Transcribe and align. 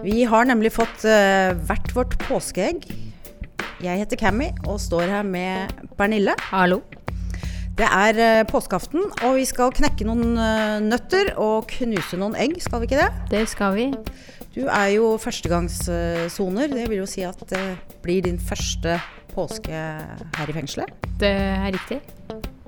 Vi 0.00 0.22
har 0.24 0.46
nemlig 0.48 0.70
fått 0.72 1.02
eh, 1.04 1.52
hvert 1.68 1.90
vårt 1.92 2.14
påskeegg. 2.24 2.86
Jeg 3.84 4.00
heter 4.00 4.16
Cammy 4.20 4.48
og 4.64 4.78
står 4.80 5.10
her 5.12 5.26
med 5.26 5.74
Pernille. 5.98 6.32
Hallo? 6.48 6.80
Det 7.76 7.84
er 7.84 8.20
eh, 8.20 8.44
påskeaften, 8.48 9.04
og 9.26 9.36
vi 9.36 9.44
skal 9.48 9.74
knekke 9.76 10.06
noen 10.08 10.40
eh, 10.40 10.78
nøtter 10.84 11.34
og 11.40 11.68
knuse 11.74 12.16
noen 12.20 12.38
egg, 12.40 12.56
skal 12.64 12.80
vi 12.80 12.88
ikke 12.88 13.02
det? 13.02 13.10
Det 13.32 13.44
skal 13.52 13.76
vi. 13.76 13.90
Du 14.56 14.62
er 14.64 14.88
jo 14.96 15.12
førstegangssoner. 15.20 16.72
Det 16.72 16.88
vil 16.88 17.02
jo 17.02 17.08
si 17.08 17.26
at 17.28 17.44
det 17.52 17.64
blir 18.00 18.24
din 18.24 18.40
første 18.40 18.96
påske 19.34 19.84
her 20.40 20.48
i 20.48 20.56
fengselet. 20.56 21.08
Det 21.20 21.30
er 21.30 21.70
riktig. 21.76 22.00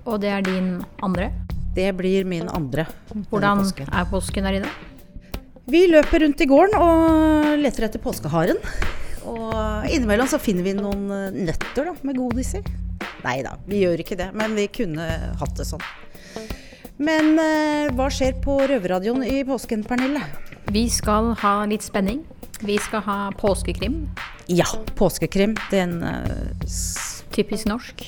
Og 0.05 0.21
det 0.21 0.37
er 0.37 0.45
din 0.45 0.75
andre. 1.01 1.33
Det 1.73 1.89
blir 1.97 2.29
min 2.29 2.51
andre. 2.53 2.85
Hvordan 3.33 3.65
påsken. 3.65 3.89
er 3.89 4.09
påsken 4.13 4.51
her 4.51 4.61
inne? 4.61 4.92
Vi 5.71 5.85
løper 5.87 6.25
rundt 6.25 6.41
i 6.43 6.47
gården 6.51 6.75
og 6.83 7.61
leter 7.63 7.87
etter 7.87 8.03
påskeharen. 8.03 8.59
Og 9.31 9.87
innimellom 9.87 10.27
så 10.27 10.41
finner 10.43 10.67
vi 10.67 10.75
noen 10.75 11.05
eh, 11.15 11.43
nøtter 11.47 11.87
da, 11.87 11.95
med 12.03 12.19
godis 12.19 12.57
i. 12.59 12.63
Nei 13.23 13.37
da, 13.47 13.55
vi 13.69 13.85
gjør 13.85 14.03
ikke 14.03 14.19
det, 14.19 14.33
men 14.35 14.57
vi 14.59 14.67
kunne 14.75 15.07
hatt 15.39 15.55
det 15.59 15.69
sånn. 15.69 15.85
Men 17.03 17.39
eh, 17.39 17.93
hva 17.95 18.09
skjer 18.11 18.41
på 18.43 18.59
Røverradioen 18.67 19.23
i 19.23 19.45
påsken, 19.47 19.87
Pernille? 19.87 20.25
Vi 20.75 20.89
skal 20.91 21.33
ha 21.39 21.55
litt 21.71 21.87
spenning. 21.87 22.25
Vi 22.63 22.77
skal 22.83 23.03
ha 23.07 23.17
påskekrim. 23.39 24.03
Ja, 24.51 24.67
påskekrim. 24.99 25.55
Den 25.71 26.01
eh, 26.03 26.69
Typisk 27.33 27.71
norsk. 27.71 28.03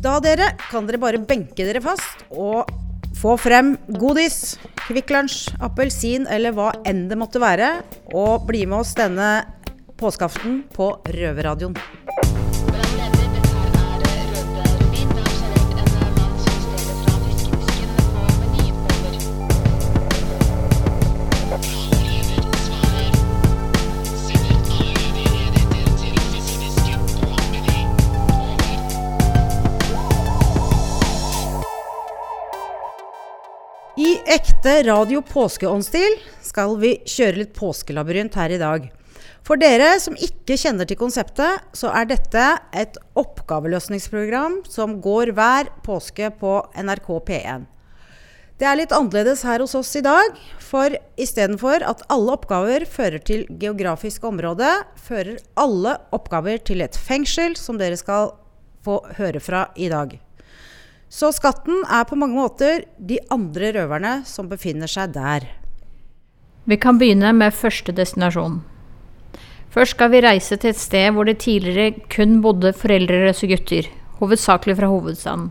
Da, 0.00 0.16
dere, 0.24 0.54
kan 0.70 0.86
dere 0.86 1.02
bare 1.02 1.18
benke 1.20 1.66
dere 1.66 1.82
fast 1.84 2.22
og 2.30 2.70
få 3.16 3.36
frem 3.40 3.74
godis, 4.00 4.56
Kvikk 4.86 5.10
Lunsj, 5.14 5.54
appelsin 5.64 6.28
eller 6.30 6.54
hva 6.56 6.70
enn 6.86 7.06
det 7.10 7.18
måtte 7.18 7.42
være, 7.42 7.72
og 8.14 8.46
bli 8.48 8.64
med 8.68 8.84
oss 8.84 8.94
denne 8.98 9.30
påskeaften 9.96 10.62
på 10.76 10.92
Røverradioen. 11.16 11.76
Ekte 34.26 34.82
radio 34.82 35.20
påskeåndsstil 35.22 36.16
skal 36.42 36.74
vi 36.80 36.96
kjøre 37.06 37.44
litt 37.44 37.52
påskelabyrint 37.54 38.34
her 38.34 38.50
i 38.50 38.58
dag. 38.60 38.88
For 39.46 39.60
dere 39.60 39.92
som 40.02 40.16
ikke 40.18 40.56
kjenner 40.58 40.88
til 40.88 40.98
konseptet, 40.98 41.62
så 41.76 41.92
er 41.94 42.08
dette 42.10 42.46
et 42.74 42.98
oppgaveløsningsprogram 43.14 44.64
som 44.66 44.98
går 45.04 45.30
hver 45.36 45.70
påske 45.86 46.32
på 46.40 46.58
NRK 46.74 47.08
P1. 47.28 47.68
Det 48.58 48.66
er 48.66 48.80
litt 48.80 48.94
annerledes 48.96 49.44
her 49.46 49.62
hos 49.62 49.76
oss 49.78 49.92
i 50.00 50.02
dag, 50.02 50.34
for 50.58 50.96
istedenfor 51.20 51.84
at 51.86 52.02
alle 52.10 52.34
oppgaver 52.34 52.88
fører 52.90 53.22
til 53.22 53.46
geografisk 53.60 54.24
område, 54.26 54.72
fører 54.96 55.38
alle 55.60 55.98
oppgaver 56.16 56.58
til 56.66 56.82
et 56.82 56.98
fengsel, 56.98 57.54
som 57.54 57.78
dere 57.78 58.00
skal 58.00 58.32
få 58.82 59.02
høre 59.20 59.44
fra 59.44 59.68
i 59.76 59.92
dag. 59.92 60.16
Så 61.16 61.30
skatten 61.32 61.78
er 61.88 62.04
på 62.04 62.16
mange 62.20 62.36
måter 62.36 62.82
de 63.00 63.16
andre 63.32 63.70
røverne 63.72 64.18
som 64.28 64.50
befinner 64.50 64.90
seg 64.90 65.14
der. 65.14 65.46
Vi 66.68 66.76
kan 66.82 66.98
begynne 67.00 67.30
med 67.32 67.54
første 67.56 67.94
destinasjon. 67.96 68.58
Først 69.72 69.96
skal 69.96 70.10
vi 70.12 70.20
reise 70.24 70.58
til 70.60 70.74
et 70.74 70.80
sted 70.80 71.14
hvor 71.16 71.24
det 71.28 71.38
tidligere 71.44 72.02
kun 72.12 72.42
bodde 72.44 72.74
foreldreløse 72.76 73.48
gutter, 73.48 73.88
hovedsakelig 74.20 74.76
fra 74.76 74.90
hovedstaden. 74.92 75.48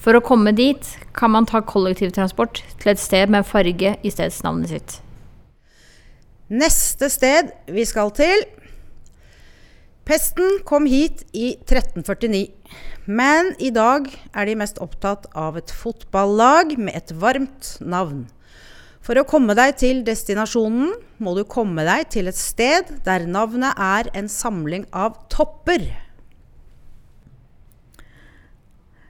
For 0.00 0.16
å 0.16 0.24
komme 0.24 0.54
dit 0.56 0.88
kan 1.16 1.34
man 1.34 1.48
ta 1.48 1.60
kollektivtransport 1.60 2.62
til 2.80 2.94
et 2.94 3.02
sted 3.02 3.32
med 3.32 3.48
farge 3.48 3.96
i 4.00 4.12
stedsnavnet 4.14 4.72
sitt. 4.72 4.98
Neste 6.48 7.10
sted 7.12 7.52
vi 7.68 7.84
skal 7.84 8.14
til 8.16 8.46
Pesten 10.06 10.60
kom 10.62 10.84
hit 10.86 11.24
i 11.34 11.56
1349, 11.66 12.44
men 13.10 13.48
i 13.58 13.72
dag 13.74 14.06
er 14.30 14.46
de 14.46 14.54
mest 14.60 14.78
opptatt 14.78 15.26
av 15.34 15.56
et 15.58 15.72
fotballag 15.74 16.76
med 16.78 16.94
et 16.94 17.10
varmt 17.18 17.72
navn. 17.82 18.28
For 19.02 19.18
å 19.18 19.26
komme 19.26 19.56
deg 19.58 19.74
til 19.82 20.04
destinasjonen 20.06 20.92
må 21.18 21.34
du 21.34 21.42
komme 21.50 21.82
deg 21.86 22.06
til 22.14 22.30
et 22.30 22.38
sted 22.38 22.92
der 23.06 23.26
navnet 23.26 23.74
er 23.82 24.12
en 24.14 24.30
samling 24.30 24.86
av 24.94 25.18
topper. 25.30 25.88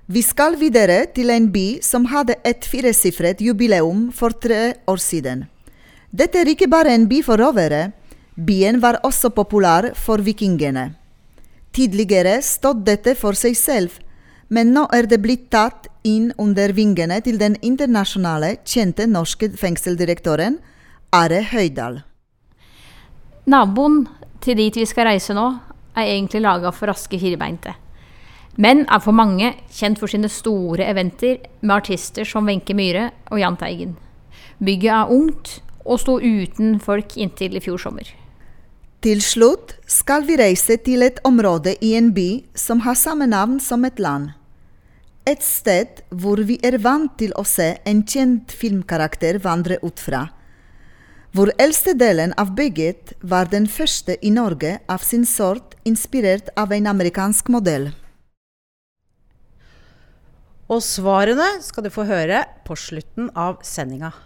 Vi 0.08 0.24
skal 0.24 0.56
videre 0.56 1.02
til 1.12 1.28
en 1.34 1.50
by 1.52 1.66
som 1.84 2.08
hadde 2.08 2.38
et 2.46 2.64
firesifret 2.64 3.44
jubileum 3.44 4.08
for 4.16 4.32
tre 4.32 4.78
år 4.88 5.00
siden. 5.02 5.44
Dette 6.08 6.40
er 6.40 6.52
ikke 6.52 6.72
bare 6.72 6.96
en 6.96 7.08
by 7.10 7.20
for 7.26 7.42
rovere. 7.42 7.90
Byen 8.36 8.82
var 8.82 8.98
også 9.00 9.30
populær 9.32 9.94
for 9.96 10.20
vikingene. 10.20 10.90
Tidligere 11.72 12.42
stod 12.44 12.82
dette 12.84 13.14
for 13.16 13.32
seg 13.32 13.56
selv, 13.56 13.94
men 14.52 14.74
nå 14.74 14.82
er 14.92 15.08
det 15.08 15.22
blitt 15.24 15.46
tatt 15.50 15.88
inn 16.04 16.28
under 16.36 16.74
vingene 16.76 17.16
til 17.24 17.40
den 17.40 17.56
internasjonale, 17.64 18.58
kjente 18.68 19.06
norske 19.08 19.48
fengseldirektøren 19.56 20.58
Are 21.16 21.40
Høydal. 21.48 22.02
Naboen 23.48 24.04
til 24.44 24.60
dit 24.60 24.76
vi 24.76 24.84
skal 24.84 25.08
reise 25.08 25.32
nå, 25.32 25.46
er 25.96 26.12
egentlig 26.12 26.44
laga 26.44 26.74
for 26.76 26.92
raske 26.92 27.16
firbeinte. 27.16 27.72
Men 28.60 28.84
er 28.84 29.00
for 29.00 29.16
mange 29.16 29.54
kjent 29.72 29.96
for 30.00 30.12
sine 30.12 30.28
store 30.28 30.84
eventer 30.90 31.40
med 31.62 31.76
artister 31.78 32.28
som 32.28 32.44
Wenche 32.48 32.76
Myhre 32.76 33.08
og 33.30 33.40
Jahn 33.40 33.56
Teigen. 33.56 33.96
Bygget 34.60 34.92
er 34.92 35.16
ungt 35.16 35.56
og 35.86 36.00
sto 36.04 36.20
uten 36.20 36.76
folk 36.84 37.16
inntil 37.16 37.56
i 37.56 37.64
fjor 37.64 37.80
sommer. 37.80 38.12
Til 39.06 39.20
slutt 39.22 39.76
skal 39.86 40.24
vi 40.26 40.34
reise 40.34 40.74
til 40.82 41.04
et 41.06 41.20
område 41.28 41.76
i 41.78 41.92
en 41.94 42.08
by 42.10 42.40
som 42.58 42.80
har 42.82 42.96
samme 42.98 43.28
navn 43.30 43.60
som 43.62 43.86
et 43.86 44.00
land. 44.02 44.32
Et 45.30 45.38
sted 45.46 46.02
hvor 46.10 46.42
vi 46.48 46.56
er 46.66 46.80
vant 46.82 47.14
til 47.14 47.30
å 47.38 47.44
se 47.46 47.68
en 47.86 48.00
kjent 48.02 48.50
filmkarakter 48.50 49.38
vandre 49.46 49.78
ut 49.84 50.02
fra. 50.02 50.24
Hvor 51.30 51.54
eldste 51.54 51.94
delen 51.94 52.34
av 52.34 52.50
bygget 52.58 53.14
var 53.22 53.46
den 53.54 53.70
første 53.70 54.18
i 54.26 54.34
Norge 54.34 54.80
av 54.90 55.06
sin 55.06 55.22
sort 55.22 55.78
inspirert 55.86 56.50
av 56.58 56.74
en 56.74 56.90
amerikansk 56.90 57.54
modell. 57.54 57.92
Og 60.66 60.82
svarene 60.82 61.60
skal 61.62 61.86
du 61.86 61.94
få 61.94 62.10
høre 62.10 62.42
på 62.66 62.74
slutten 62.74 63.30
av 63.38 63.62
sendinga. 63.62 64.16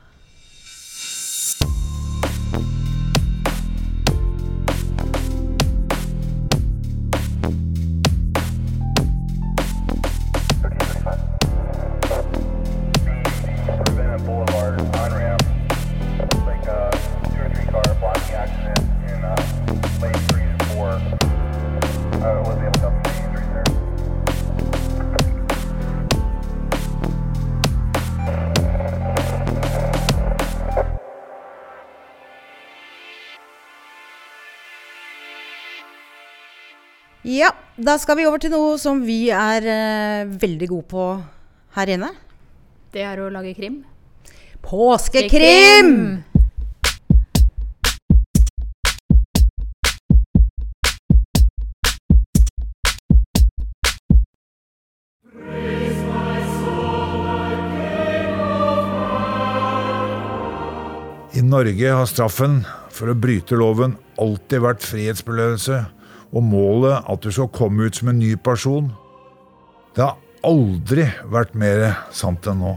Ja, 37.31 37.53
da 37.79 37.95
skal 38.01 38.17
vi 38.19 38.25
over 38.27 38.41
til 38.43 38.51
noe 38.51 38.75
som 38.81 39.05
vi 39.07 39.29
er 39.31 39.63
eh, 39.71 40.31
veldig 40.41 40.67
gode 40.67 40.87
på 40.91 41.05
her 41.77 41.93
inne. 41.95 42.09
Det 42.91 43.05
er 43.07 43.21
å 43.23 43.29
lage 43.31 43.53
krim. 43.55 43.85
Påskekrim! 44.67 46.25
I 61.31 61.47
Norge 61.47 61.95
har 61.95 62.11
straffen 62.11 62.65
for 62.91 63.15
å 63.15 63.15
bryte 63.15 63.55
loven 63.55 63.95
alltid 64.19 64.67
vært 64.67 64.83
frihetsberøvelse 64.83 65.79
og 66.31 66.45
målet 66.47 67.09
at 67.11 67.23
du 67.25 67.31
skal 67.35 67.51
komme 67.55 67.89
ut 67.89 67.97
som 67.97 68.13
en 68.13 68.21
ny 68.21 68.37
person. 68.37 68.93
Det 69.97 70.05
har 70.05 70.19
aldri 70.47 71.09
vært 71.27 71.57
mer 71.59 71.91
sant 72.15 72.47
enn 72.51 72.63
nå. 72.63 72.77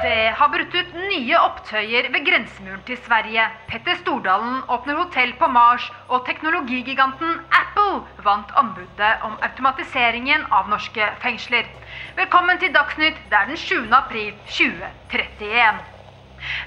Det 0.00 0.32
har 0.40 0.48
brutt 0.48 0.74
ut 0.74 0.99
nye 1.20 1.36
opptøyer 1.36 2.08
ved 2.14 2.24
grensemuren 2.24 2.82
til 2.88 2.98
Sverige. 3.04 3.44
Petter 3.68 3.98
Stordalen 4.00 4.62
åpner 4.72 4.96
hotell 5.02 5.34
på 5.40 5.48
Mars, 5.52 5.84
og 6.08 6.24
teknologigiganten 6.28 7.36
Apple 7.60 8.24
vant 8.24 8.52
anbudet 8.62 9.12
om 9.28 9.36
automatiseringen 9.44 10.46
av 10.50 10.70
norske 10.72 11.12
fengsler. 11.24 11.68
Velkommen 12.16 12.60
til 12.62 12.72
Dagsnytt. 12.74 13.20
Det 13.28 13.40
er 13.40 13.52
den 13.52 13.60
7. 13.60 13.88
april 14.00 14.32
2031. 14.48 15.84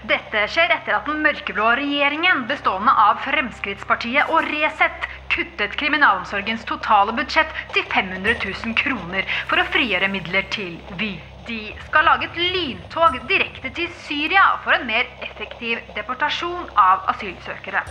Dette 0.06 0.46
skjer 0.54 0.70
etter 0.76 1.00
at 1.00 1.08
den 1.10 1.24
mørkeblå 1.26 1.72
regjeringen 1.80 2.46
bestående 2.50 2.94
av 3.08 3.24
Fremskrittspartiet 3.26 4.30
og 4.30 4.46
Resett 4.52 5.10
kuttet 5.34 5.74
kriminalomsorgens 5.82 6.68
totale 6.70 7.16
budsjett 7.18 7.50
til 7.74 7.88
500 7.90 8.38
000 8.46 8.78
kroner 8.84 9.26
for 9.50 9.58
å 9.58 9.70
frigjøre 9.74 10.14
midler 10.14 10.46
til 10.54 10.78
Vy. 10.94 11.16
De 11.48 11.74
skal 11.90 12.06
lage 12.08 12.30
et 12.30 12.38
lyntog 12.54 13.18
direkte 13.28 13.68
til 13.76 13.90
Syria 14.06 14.44
for 14.64 14.72
en 14.78 14.86
mer 14.88 15.10
effektiv 15.26 15.82
deportasjon 15.96 16.70
av 16.80 17.04
asylsøkere. 17.12 17.82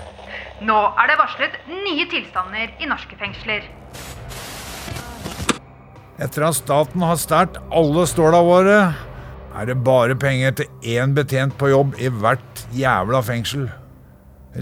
Nå 0.65 0.79
er 1.03 1.11
det 1.11 1.19
varslet 1.21 1.59
nye 1.69 2.07
tilstander 2.09 2.73
i 2.81 2.89
norske 2.89 3.19
fengsler. 3.21 3.67
Etter 6.23 6.47
at 6.49 6.57
staten 6.57 7.05
har 7.05 7.21
stært 7.21 7.61
alle 7.69 8.07
ståla 8.09 8.41
våre, 8.47 8.81
er 9.53 9.69
det 9.69 9.79
bare 9.85 10.17
penger 10.17 10.57
til 10.63 10.97
én 10.97 11.13
betjent 11.13 11.59
på 11.61 11.69
jobb 11.75 12.01
i 12.01 12.09
hvert 12.09 12.67
jævla 12.73 13.21
fengsel. 13.27 13.69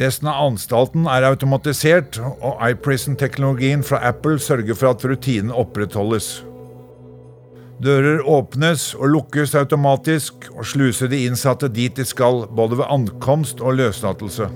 Resten 0.03 0.31
av 0.31 0.49
anstalten 0.49 1.07
er 1.11 1.31
automatisert, 1.31 2.19
og 2.19 2.59
iPrison-teknologien 2.73 3.87
fra 3.87 4.03
Apple 4.11 4.39
sørger 4.43 4.75
for 4.75 4.91
at 4.97 5.07
rutinen 5.07 5.55
opprettholdes. 5.55 6.41
Dører 7.81 8.21
åpnes 8.29 8.91
og 8.99 9.09
lukkes 9.09 9.55
automatisk, 9.57 10.51
og 10.53 10.67
sluser 10.69 11.09
de 11.09 11.23
innsatte 11.25 11.71
dit 11.73 11.95
de 11.97 12.05
skal, 12.05 12.45
både 12.53 12.77
ved 12.77 12.91
ankomst 12.93 13.63
og 13.65 13.79
løslatelse. 13.79 14.51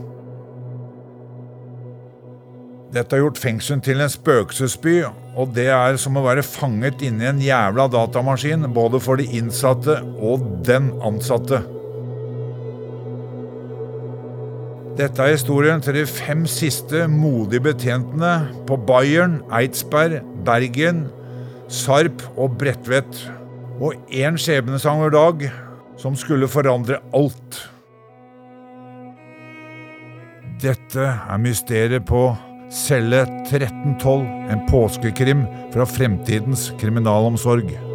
Dette 2.95 3.17
har 3.17 3.25
gjort 3.25 3.41
fengselen 3.41 3.81
til 3.83 4.03
en 4.05 4.13
spøkelsesby, 4.13 4.99
og 5.41 5.55
det 5.57 5.71
er 5.73 5.97
som 5.99 6.21
å 6.21 6.27
være 6.27 6.45
fanget 6.47 7.01
inni 7.03 7.25
en 7.27 7.41
jævla 7.43 7.89
datamaskin, 7.91 8.69
både 8.77 9.01
for 9.03 9.19
de 9.19 9.27
innsatte 9.41 9.97
og 10.21 10.45
den 10.69 10.93
ansatte. 11.03 11.65
Dette 14.95 15.25
er 15.25 15.33
historien 15.33 15.81
til 15.83 15.97
de 15.97 16.05
fem 16.07 16.45
siste 16.47 17.09
modige 17.11 17.65
betjentene 17.73 18.37
på 18.69 18.77
Bayern, 18.87 19.41
Eidsberg, 19.51 20.21
Bergen, 20.47 21.07
Sarp 21.69 22.25
og 22.37 22.59
Bredtvet. 22.61 23.21
Og 23.83 23.97
én 24.13 24.39
skjebnesanger 24.39 25.15
dag 25.15 25.47
som 26.01 26.17
skulle 26.19 26.49
forandre 26.51 27.01
alt. 27.15 27.61
Dette 30.63 31.05
er 31.05 31.41
mysteriet 31.43 32.07
på 32.09 32.29
Celle 32.75 33.25
1312, 33.45 34.25
en 34.51 34.63
påskekrim 34.71 35.45
fra 35.75 35.87
fremtidens 35.87 36.71
kriminalomsorg. 36.81 37.94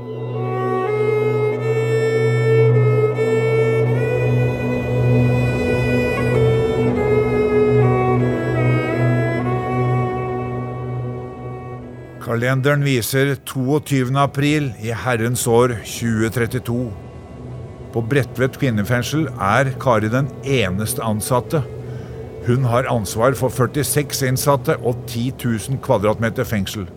Kalenderen 12.39 12.85
viser 12.87 13.33
22. 13.43 14.13
april 14.15 14.69
i 14.79 14.93
herrens 14.95 15.41
år 15.51 15.73
2032. 15.83 16.85
På 17.91 18.03
Bredtvet 18.13 18.55
kvinnefengsel 18.61 19.25
er 19.43 19.73
Kari 19.83 20.07
den 20.13 20.29
eneste 20.47 21.03
ansatte. 21.03 21.59
Hun 22.47 22.63
har 22.71 22.87
ansvar 22.87 23.35
for 23.35 23.51
46 23.51 24.23
innsatte 24.31 24.77
og 24.79 25.03
10 25.11 25.25
000 25.43 25.83
kvadratmeter 25.83 26.47
fengsel. 26.47 26.87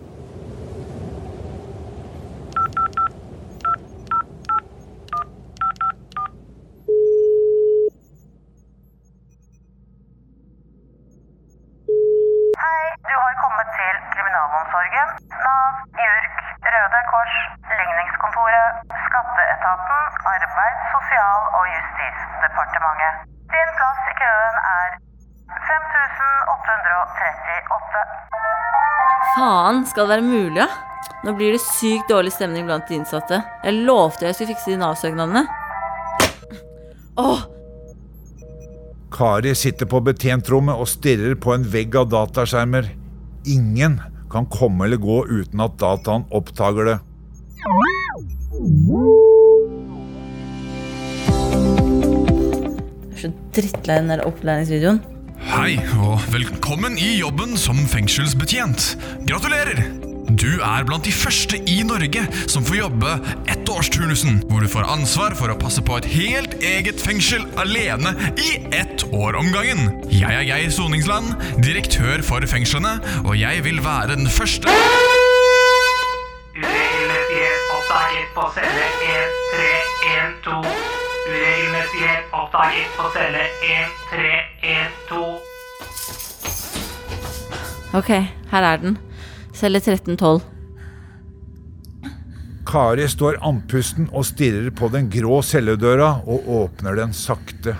Hei, 12.63 12.81
du 13.11 13.15
har 13.25 13.35
kommet 13.43 13.75
til 13.75 13.95
kriminalomsorgen, 14.13 15.09
Nav, 15.45 15.67
JURK, 16.03 16.33
Røde 16.73 17.01
Kors, 17.11 17.35
Ligningskontoret, 17.79 18.69
Skatteetaten, 19.05 20.01
Arbeids-, 20.33 20.85
sosial- 20.95 21.49
og 21.57 21.63
justisdepartementet. 21.75 23.13
Din 23.53 23.69
plass 23.77 24.01
i 24.11 24.13
køen 24.21 24.57
er 24.79 24.87
5838. 25.67 28.01
Faen, 29.33 29.81
skal 29.89 30.05
det 30.05 30.17
være 30.17 30.27
mulig, 30.27 30.59
ja? 30.61 30.69
Nå 31.23 31.33
blir 31.37 31.55
det 31.55 31.63
sykt 31.63 32.09
dårlig 32.11 32.33
stemning 32.35 32.67
blant 32.67 32.85
de 32.89 32.97
innsatte. 32.99 33.39
Jeg 33.63 33.85
lovte 33.87 34.27
jeg 34.27 34.35
skulle 34.35 34.53
fikse 34.53 34.73
de 34.73 34.79
Nav-søknadene. 34.81 35.45
Åh, 37.21 37.43
Kari 39.13 39.53
sitter 39.55 39.85
på 39.85 39.99
betjentrommet 40.01 40.79
og 40.81 40.89
stirrer 40.89 41.35
på 41.37 41.53
en 41.53 41.65
vegg 41.69 41.93
av 41.99 42.09
dataskjermer. 42.09 42.87
Ingen 43.45 43.99
kan 44.33 44.47
komme 44.49 44.87
eller 44.87 44.97
gå 44.97 45.19
uten 45.29 45.61
at 45.61 45.77
dataen 45.77 46.25
oppdager 46.33 46.89
det. 46.89 46.97
jeg 53.13 53.13
er 53.13 53.21
så 53.21 53.33
drittlei 53.53 53.99
den 54.01 54.09
der 54.15 54.25
opplæringsvideoen. 54.25 55.03
Hei, 55.43 55.75
og 55.99 56.21
velkommen 56.31 56.95
i 56.95 57.17
jobben 57.17 57.57
som 57.59 57.77
fengselsbetjent. 57.89 58.93
Gratulerer! 59.27 59.81
Du 60.33 60.61
er 60.63 60.85
blant 60.87 61.03
de 61.03 61.11
første 61.11 61.59
i 61.69 61.81
Norge 61.83 62.23
som 62.47 62.63
får 62.63 62.77
jobbe 62.77 63.11
ettårsturnusen, 63.51 64.39
hvor 64.47 64.63
du 64.63 64.69
får 64.71 64.87
ansvar 64.93 65.35
for 65.35 65.51
å 65.51 65.57
passe 65.59 65.83
på 65.83 65.97
et 65.99 66.07
helt 66.13 66.55
eget 66.63 67.03
fengsel 67.03 67.43
alene 67.59 68.15
i 68.39 68.55
ett 68.71 69.03
år 69.11 69.35
om 69.41 69.51
gangen. 69.53 69.91
Jeg 70.07 70.31
er 70.31 70.47
Geir 70.47 70.71
Soningsland, 70.71 71.35
direktør 71.59 72.23
for 72.23 72.47
fengslene, 72.47 72.95
og 73.25 73.35
jeg 73.39 73.65
vil 73.67 73.83
være 73.83 74.15
den 74.15 74.31
første 74.31 74.71
Uregelmessighet 76.55 77.61
oppdaget 77.75 78.27
på 78.37 78.47
celle 78.55 78.85
1312. 79.03 80.65
Uregelmessighet 81.27 82.23
oppdaget 82.31 82.87
på 82.97 83.13
celle 83.17 83.47
1312. 83.61 84.92
Ok, 87.93 88.09
her 88.49 88.65
er 88.65 88.81
den. 88.81 88.97
Celle 89.53 89.77
1312. 89.77 90.41
Kari 92.65 93.05
står 93.11 93.37
andpusten 93.45 94.07
og 94.09 94.25
stirrer 94.25 94.71
på 94.73 94.89
den 94.89 95.11
grå 95.13 95.43
celledøra 95.45 96.23
og 96.25 96.47
åpner 96.49 96.97
den 96.97 97.13
sakte. 97.13 97.75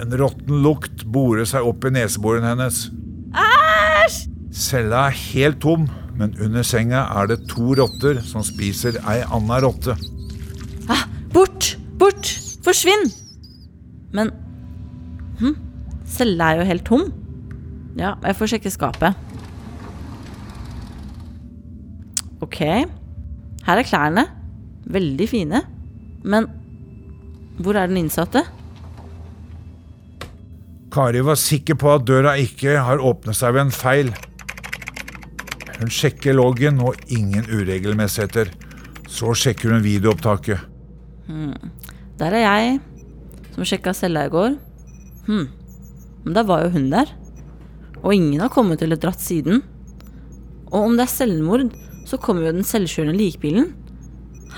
En 0.00 0.16
råtten 0.18 0.62
lukt 0.64 1.04
borer 1.12 1.44
seg 1.46 1.68
opp 1.68 1.84
i 1.84 1.92
neseborene 1.98 2.54
hennes. 2.54 2.86
Æsj! 3.36 4.22
Cella 4.52 5.06
er 5.10 5.18
helt 5.18 5.60
tom, 5.60 5.84
men 6.16 6.32
under 6.40 6.64
senga 6.64 7.04
er 7.20 7.28
det 7.28 7.42
to 7.52 7.74
rotter 7.76 8.22
som 8.24 8.44
spiser 8.46 8.96
ei 9.04 9.20
anna 9.28 9.60
rotte. 9.64 9.98
Ah, 10.88 11.04
bort! 11.34 11.74
Bort! 12.00 12.32
Forsvinn! 12.64 13.10
Cella 16.12 16.52
er 16.52 16.60
jo 16.60 16.68
helt 16.68 16.84
tom. 16.86 17.04
Ja, 17.96 18.14
jeg 18.24 18.36
får 18.38 18.54
sjekke 18.54 18.72
skapet. 18.72 19.16
Ok. 22.42 22.58
Her 23.66 23.80
er 23.80 23.86
klærne. 23.86 24.26
Veldig 24.92 25.28
fine. 25.30 25.62
Men 26.24 26.48
hvor 27.62 27.76
er 27.78 27.88
den 27.88 28.00
innsatte? 28.02 28.44
Kari 30.92 31.22
var 31.24 31.38
sikker 31.40 31.78
på 31.80 31.88
at 31.94 32.04
døra 32.08 32.34
ikke 32.40 32.76
har 32.84 33.00
åpnet 33.00 33.38
seg 33.38 33.54
ved 33.56 33.66
en 33.66 33.72
feil. 33.72 34.12
Hun 35.78 35.90
sjekker 35.92 36.36
loggen 36.36 36.82
og 36.84 36.98
ingen 37.08 37.46
uregelmessigheter. 37.48 38.52
Så 39.08 39.32
sjekker 39.36 39.72
hun 39.72 39.84
videoopptaket. 39.84 40.60
Hmm. 41.26 41.72
Der 42.20 42.36
er 42.36 42.44
jeg, 42.44 42.78
som 43.54 43.66
sjekka 43.66 43.94
cella 43.96 44.26
i 44.28 44.32
går. 44.32 44.56
Hm. 45.26 45.48
Men 46.24 46.36
da 46.36 46.44
var 46.46 46.64
jo 46.64 46.72
hun 46.76 46.90
der. 46.92 47.10
Og 48.02 48.14
ingen 48.14 48.40
har 48.40 48.50
kommet 48.52 48.82
eller 48.82 48.98
dratt 48.98 49.20
siden. 49.22 49.62
Og 50.72 50.86
om 50.86 50.94
det 50.96 51.06
er 51.06 51.12
selvmord, 51.12 51.66
så 52.06 52.18
kommer 52.18 52.46
jo 52.46 52.54
den 52.56 52.66
selvkjørende 52.66 53.16
likbilen. 53.18 53.72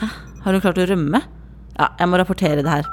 Hæ, 0.00 0.06
har 0.44 0.52
hun 0.52 0.62
klart 0.64 0.80
å 0.80 0.86
rømme? 0.90 1.20
Ja, 1.78 1.86
jeg 1.98 2.08
må 2.08 2.20
rapportere 2.20 2.62
det 2.62 2.70
her. 2.70 2.86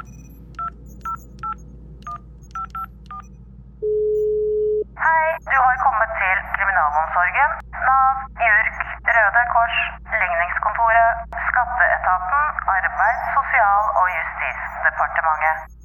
Hei, 5.04 5.26
du 5.50 5.58
har 5.66 5.78
kommet 5.86 6.12
til 6.22 6.38
Kriminalomsorgen, 6.56 7.52
Nav, 7.88 8.24
JURK, 8.46 8.82
Røde 9.12 9.44
Kors, 9.54 9.78
Ligningskontoret, 10.22 11.38
Skatteetaten, 11.50 12.42
Arbeids-, 12.76 13.30
sosial- 13.38 13.92
og 14.02 14.08
justisdepartementet. 14.18 15.81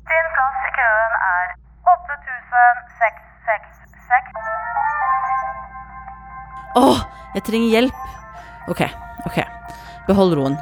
Åh, 6.77 6.99
jeg 7.35 7.45
trenger 7.47 7.73
hjelp. 7.73 8.01
Ok, 8.69 8.83
ok. 9.25 9.39
Behold 10.07 10.35
roen. 10.37 10.59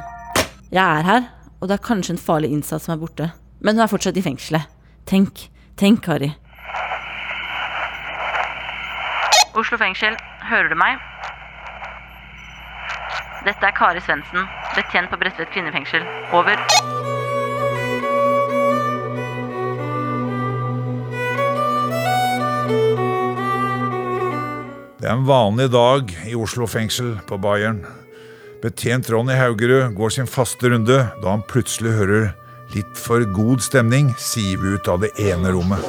Jeg 0.71 0.83
er 0.83 1.03
her, 1.03 1.25
og 1.59 1.67
det 1.67 1.75
er 1.75 1.83
kanskje 1.83 2.15
en 2.15 2.21
farlig 2.21 2.53
innsatt 2.55 2.85
som 2.85 2.95
er 2.95 3.01
borte. 3.01 3.27
Men 3.59 3.75
hun 3.75 3.83
er 3.83 3.91
fortsatt 3.91 4.15
i 4.15 4.23
fengselet. 4.23 4.69
Tenk, 5.09 5.49
tenk, 5.75 6.01
Kari. 6.05 6.31
Oslo 9.55 9.79
fengsel, 9.79 10.15
hører 10.49 10.71
du 10.71 10.79
meg? 10.79 11.03
Dette 13.45 13.67
er 13.67 13.75
Kari 13.77 14.01
Svendsen, 14.01 14.47
betjent 14.75 15.11
på 15.11 15.19
Bredtvet 15.21 15.51
kvinnefengsel. 15.53 16.07
Over. 16.33 16.59
En 25.15 25.25
vanlig 25.25 25.69
dag 25.71 26.09
i 26.27 26.33
Oslo 26.35 26.65
fengsel 26.67 27.13
på 27.27 27.37
Bayern. 27.39 27.77
Betjent 28.63 29.07
Ronny 29.09 29.37
Haugerud 29.39 29.93
går 29.95 30.11
sin 30.11 30.27
faste 30.27 30.67
runde 30.73 30.97
da 31.21 31.29
han 31.29 31.43
plutselig 31.47 31.93
hører 31.95 32.25
litt 32.75 32.99
for 32.99 33.23
god 33.37 33.63
stemning 33.63 34.09
sive 34.19 34.75
ut 34.75 34.89
av 34.91 35.05
det 35.05 35.13
ene 35.21 35.53
rommet. 35.55 35.87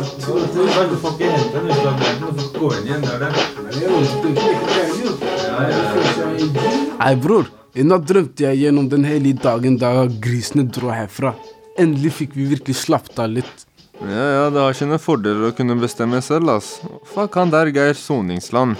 Hei, 7.02 7.14
bror. 7.18 7.50
I 7.74 7.84
natt 7.84 8.06
drømte 8.06 8.46
jeg 8.46 8.62
gjennom 8.62 8.86
den 8.92 9.04
hele 9.10 9.34
dagen 9.42 9.80
da 9.82 10.06
grisene 10.06 10.68
dro 10.70 10.94
herfra. 10.94 11.34
Endelig 11.76 12.14
fikk 12.22 12.38
vi 12.38 12.52
virkelig 12.54 12.78
slappet 12.86 13.18
av 13.18 13.34
litt. 13.40 13.70
Ja, 14.00 14.26
ja, 14.38 14.50
det 14.54 14.62
har 14.62 14.76
sine 14.76 15.00
fordeler 15.02 15.50
å 15.50 15.56
kunne 15.56 15.74
bestemme 15.80 16.22
selv, 16.22 16.60
ass. 16.60 16.76
Fuck 17.10 17.40
han 17.40 17.50
der 17.50 17.74
Geir 17.74 17.98
Soningsland. 17.98 18.78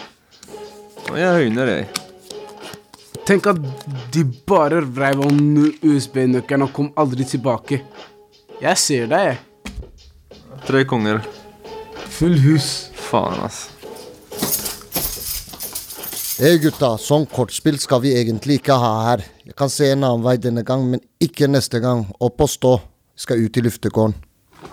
Og 1.07 1.19
jeg 1.21 1.33
høyner, 1.41 1.71
jeg. 1.71 1.87
Tenk 3.27 3.47
at 3.51 3.61
de 4.15 4.23
bare 4.47 4.83
reiv 4.85 5.23
om 5.27 5.39
USB-nøkkelen 5.83 6.67
og 6.67 6.75
kom 6.75 6.93
aldri 6.99 7.27
tilbake. 7.27 7.81
Jeg 8.63 8.81
ser 8.81 9.09
deg, 9.11 9.33
jeg. 9.33 10.43
Tre 10.67 10.83
konger. 10.89 11.23
Full 12.17 12.39
hus. 12.47 12.69
Faen, 13.07 13.39
ass. 13.47 13.67
Hei 16.37 16.57
gutta, 16.61 16.97
sånn 17.01 17.25
kortspill 17.33 17.79
skal 17.81 18.03
vi 18.03 18.13
egentlig 18.19 18.59
ikke 18.61 18.77
ha 18.77 18.91
her. 19.07 19.23
Jeg 19.47 19.55
kan 19.57 19.71
se 19.73 19.89
en 19.93 20.03
annen 20.05 20.25
vei 20.27 20.35
denne 20.43 20.67
gang, 20.67 20.83
men 20.91 21.01
ikke 21.23 21.49
neste 21.49 21.81
gang. 21.81 22.05
Opp 22.21 22.43
og 22.45 22.51
stå. 22.53 22.75
Vi 23.17 23.25
skal 23.25 23.41
ut 23.41 23.57
i 23.57 23.63
luftegården. 23.65 24.19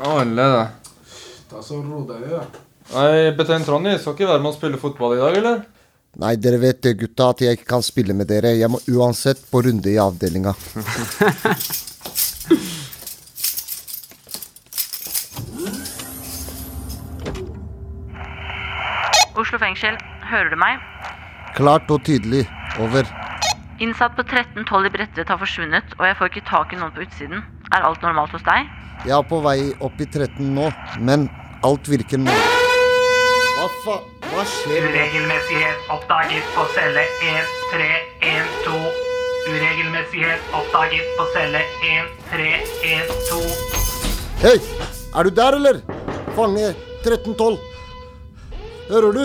Alle, 0.09 0.47
da. 0.57 0.65
Ta 1.51 1.61
så 1.63 1.79
ro 1.79 2.01
deg, 2.09 2.25
ja. 2.33 2.41
Nei, 2.93 3.31
Betein 3.37 3.63
Ronny, 3.69 3.93
skal 4.01 4.17
ikke 4.17 4.27
være 4.27 4.43
med 4.43 4.51
å 4.51 4.57
spille 4.57 4.81
fotball 4.81 5.15
i 5.15 5.21
dag, 5.21 5.37
eller? 5.39 5.61
Nei, 6.21 6.35
dere 6.37 6.59
vet 6.61 6.77
det, 6.85 6.91
gutta, 6.99 7.31
at 7.33 7.39
jeg 7.41 7.57
ikke 7.57 7.71
kan 7.71 7.81
spille 7.81 8.13
med 8.13 8.27
dere. 8.29 8.51
Jeg 8.53 8.69
må 8.69 8.77
uansett 8.93 9.39
på 9.49 9.63
runde 9.65 9.89
i 9.89 9.97
avdelinga. 9.97 10.53
Oslo 19.41 19.57
fengsel, 19.57 19.97
hører 20.29 20.53
du 20.53 20.57
meg? 20.61 20.77
Klart 21.57 21.89
og 21.89 22.05
tydelig. 22.05 22.45
Over. 22.77 23.09
Innsatt 23.81 24.13
på 24.13 24.21
1312 24.21 24.85
i 24.85 24.93
Bredtvet 24.93 25.29
har 25.33 25.41
forsvunnet, 25.41 25.97
og 25.97 26.05
jeg 26.05 26.17
får 26.19 26.29
ikke 26.29 26.45
tak 26.49 26.73
i 26.73 26.77
noen 26.77 26.93
på 26.93 27.01
utsiden. 27.07 27.41
Er 27.73 27.81
alt 27.89 28.05
normalt 28.05 28.37
hos 28.37 28.45
deg? 28.45 28.69
Jeg 29.03 29.17
er 29.17 29.25
på 29.25 29.41
vei 29.41 29.73
opp 29.81 29.97
i 29.97 30.05
13 30.05 30.53
nå, 30.53 30.69
men 31.01 31.25
alt 31.65 31.89
virker 31.89 32.21
nå. 32.21 32.37
Hva 33.63 33.69
faen? 33.79 34.07
Hva 34.27 34.41
skjer? 34.43 34.83
Uregelmessighet 34.91 35.91
oppdaget 35.93 36.47
på 36.51 36.63
celle 36.73 37.03
1312. 37.23 38.91
Uregelmessighet 39.47 40.41
oppdaget 40.59 41.13
på 41.15 41.27
celle 41.31 41.61
1312. 41.87 43.53
Hei! 44.41 44.57
Er 45.15 45.23
du 45.23 45.31
der, 45.37 45.55
eller? 45.55 45.79
Fange 46.35 46.73
1312. 47.05 47.55
Hører 48.89 49.11
du? 49.15 49.23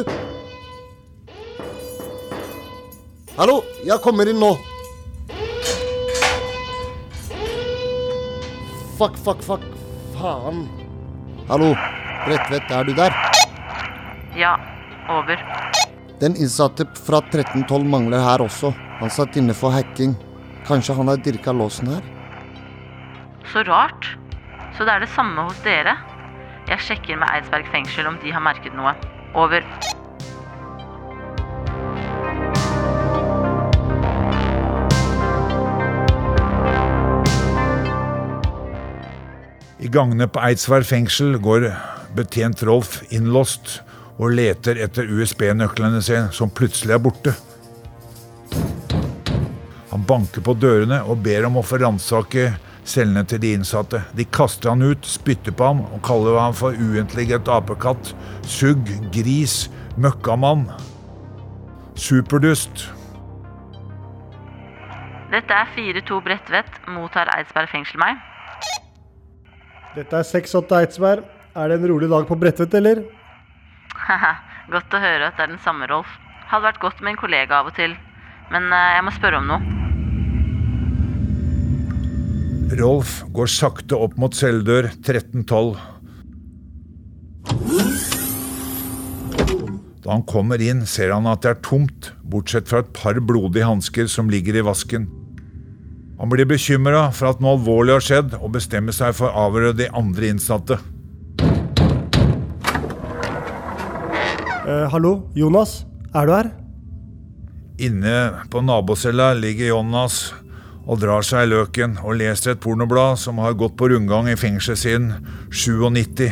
Hallo, 3.40 3.56
jeg 3.90 3.98
kommer 4.06 4.30
inn 4.30 4.38
nå. 4.38 4.52
Fuck, 9.00 9.18
fuck, 9.18 9.42
fuck. 9.42 9.66
Faen. 10.14 10.62
Hallo, 11.50 11.74
Bredtvet, 12.22 12.70
er 12.70 12.86
du 12.86 12.94
der? 12.94 13.10
Ja, 14.38 14.60
over. 15.08 15.40
Den 16.20 16.36
innsatte 16.36 16.84
fra 16.94 17.18
1312 17.18 17.86
mangler 17.90 18.22
her 18.22 18.42
også. 18.44 18.70
Han 19.00 19.10
satt 19.10 19.34
inne 19.40 19.54
for 19.54 19.74
hacking. 19.74 20.12
Kanskje 20.68 20.94
han 20.94 21.10
har 21.10 21.18
dirka 21.24 21.50
låsen 21.50 21.90
her? 21.90 22.04
Så 23.50 23.64
rart. 23.66 24.12
Så 24.76 24.86
det 24.86 24.94
er 24.94 25.02
det 25.02 25.10
samme 25.10 25.48
hos 25.48 25.58
dere? 25.64 25.96
Jeg 26.68 26.84
sjekker 26.86 27.18
med 27.18 27.26
Eidsberg 27.34 27.66
fengsel 27.72 28.06
om 28.06 28.20
de 28.22 28.30
har 28.30 28.44
merket 28.44 28.76
noe. 28.78 28.94
Over. 29.34 29.66
I 39.82 39.90
gangene 39.90 40.30
på 40.30 40.46
Eidsvær 40.46 40.86
fengsel 40.86 41.40
går 41.42 41.72
betjent 42.14 42.62
Rolf 42.66 43.00
innlåst 43.10 43.80
og 44.18 44.34
leter 44.34 44.80
etter 44.82 45.06
USB-nøklene 45.06 46.02
sine, 46.02 46.32
som 46.34 46.50
plutselig 46.50 46.96
er 46.96 47.02
borte. 47.02 47.34
Han 49.92 50.04
banker 50.06 50.42
på 50.44 50.54
dørene 50.58 51.00
og 51.06 51.22
ber 51.24 51.46
om 51.48 51.60
å 51.60 51.64
få 51.64 51.78
ransake 51.80 52.50
cellene 52.88 53.24
til 53.28 53.40
de 53.42 53.54
innsatte. 53.56 54.02
De 54.16 54.26
kaster 54.26 54.72
han 54.72 54.82
ut, 54.82 55.06
spytter 55.06 55.54
på 55.54 55.70
ham 55.70 55.82
og 55.86 56.02
kaller 56.06 56.38
ham 56.40 56.54
for 56.56 56.76
uintelligent 56.76 57.48
apekatt, 57.52 58.12
sugg, 58.46 58.90
gris, 59.14 59.66
møkkamann. 60.00 60.68
Superdust. 61.98 62.88
Dette 65.28 65.52
er 65.52 65.68
4-2 65.76 66.22
Bredtvet. 66.24 66.78
Mottar 66.94 67.28
Eidsberg 67.34 67.68
fengsel 67.72 68.00
meg? 68.00 68.22
Dette 69.96 70.20
er 70.20 70.24
6-8 70.24 70.78
Eidsberg. 70.78 71.26
Er 71.58 71.68
det 71.68 71.80
en 71.80 71.90
rolig 71.90 72.08
dag 72.08 72.24
på 72.28 72.38
Bredtvet, 72.38 72.76
eller? 72.78 73.02
Godt 74.72 74.94
å 74.94 75.00
høre 75.02 75.28
at 75.28 75.38
det 75.38 75.46
er 75.46 75.52
den 75.54 75.62
samme 75.64 75.88
Rolf. 75.90 76.10
Hadde 76.48 76.68
vært 76.68 76.80
godt 76.82 77.02
med 77.02 77.14
en 77.14 77.20
kollega 77.20 77.60
av 77.60 77.70
og 77.70 77.76
til. 77.76 77.96
Men 78.52 78.70
eh, 78.72 78.94
jeg 78.96 79.04
må 79.04 79.12
spørre 79.16 79.40
om 79.42 79.48
noe. 79.50 79.76
Rolf 82.78 83.22
går 83.32 83.48
sakte 83.48 83.96
opp 83.96 84.18
mot 84.20 84.34
celledør 84.36 84.90
1312. 84.92 85.76
Da 90.04 90.14
han 90.14 90.24
kommer 90.28 90.60
inn, 90.64 90.84
ser 90.88 91.12
han 91.12 91.28
at 91.28 91.44
det 91.44 91.50
er 91.50 91.62
tomt, 91.64 92.12
bortsett 92.24 92.68
fra 92.68 92.80
et 92.84 92.92
par 92.96 93.18
blodige 93.24 93.66
hansker 93.68 94.08
som 94.08 94.30
ligger 94.32 94.56
i 94.56 94.64
vasken. 94.64 95.08
Han 96.18 96.32
blir 96.32 96.48
bekymra 96.50 97.08
for 97.14 97.30
at 97.30 97.42
noe 97.44 97.56
alvorlig 97.56 97.94
har 97.96 98.04
skjedd, 98.04 98.36
og 98.40 98.54
bestemmer 98.56 98.96
seg 98.96 99.16
for 99.16 99.28
å 99.28 99.48
avhøre 99.48 99.76
de 99.76 99.88
andre 99.96 100.32
innsatte. 100.32 100.80
Eh, 104.68 104.84
hallo, 104.92 105.30
Jonas? 105.32 105.86
Er 106.12 106.26
du 106.28 106.32
her? 106.34 106.48
Inne 107.80 108.16
på 108.52 108.60
nabocella 108.60 109.30
ligger 109.32 109.70
Jonas 109.70 110.34
og 110.84 110.98
drar 111.00 111.24
seg 111.24 111.46
i 111.46 111.50
løken 111.54 111.94
og 112.02 112.18
leser 112.20 112.52
et 112.52 112.60
pornoblad 112.60 113.16
som 113.16 113.40
har 113.40 113.56
gått 113.56 113.78
på 113.80 113.88
rundgang 113.88 114.28
i 114.28 114.36
fengselet 114.36 114.82
siden 114.82 115.08
97. 115.48 116.28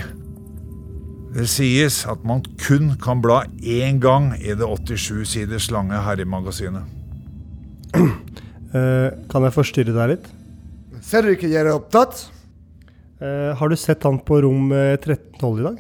Det 1.33 1.49
sies 1.49 2.03
at 2.13 2.29
man 2.29 2.45
kun 2.61 2.93
kan 3.01 3.25
bla 3.25 3.41
én 3.65 4.03
gang 4.05 4.35
i 4.37 4.53
det 4.53 4.69
87 4.69 5.25
siders 5.33 5.71
lange 5.73 6.05
herremagasinet. 6.05 6.85
Eh, 8.77 9.13
kan 9.31 9.45
jeg 9.47 9.55
forstyrre 9.55 9.93
deg 9.95 10.09
litt? 10.11 10.25
Ser 11.01 11.25
du 11.25 11.31
ikke 11.31 11.49
jeg 11.49 11.63
er 11.63 11.71
opptatt? 11.71 12.27
Eh, 13.23 13.55
har 13.57 13.71
du 13.73 13.77
sett 13.79 14.03
han 14.05 14.19
på 14.27 14.43
rom 14.45 14.75
eh, 14.75 14.99
1312 14.99 15.63
i 15.63 15.65
dag? 15.65 15.79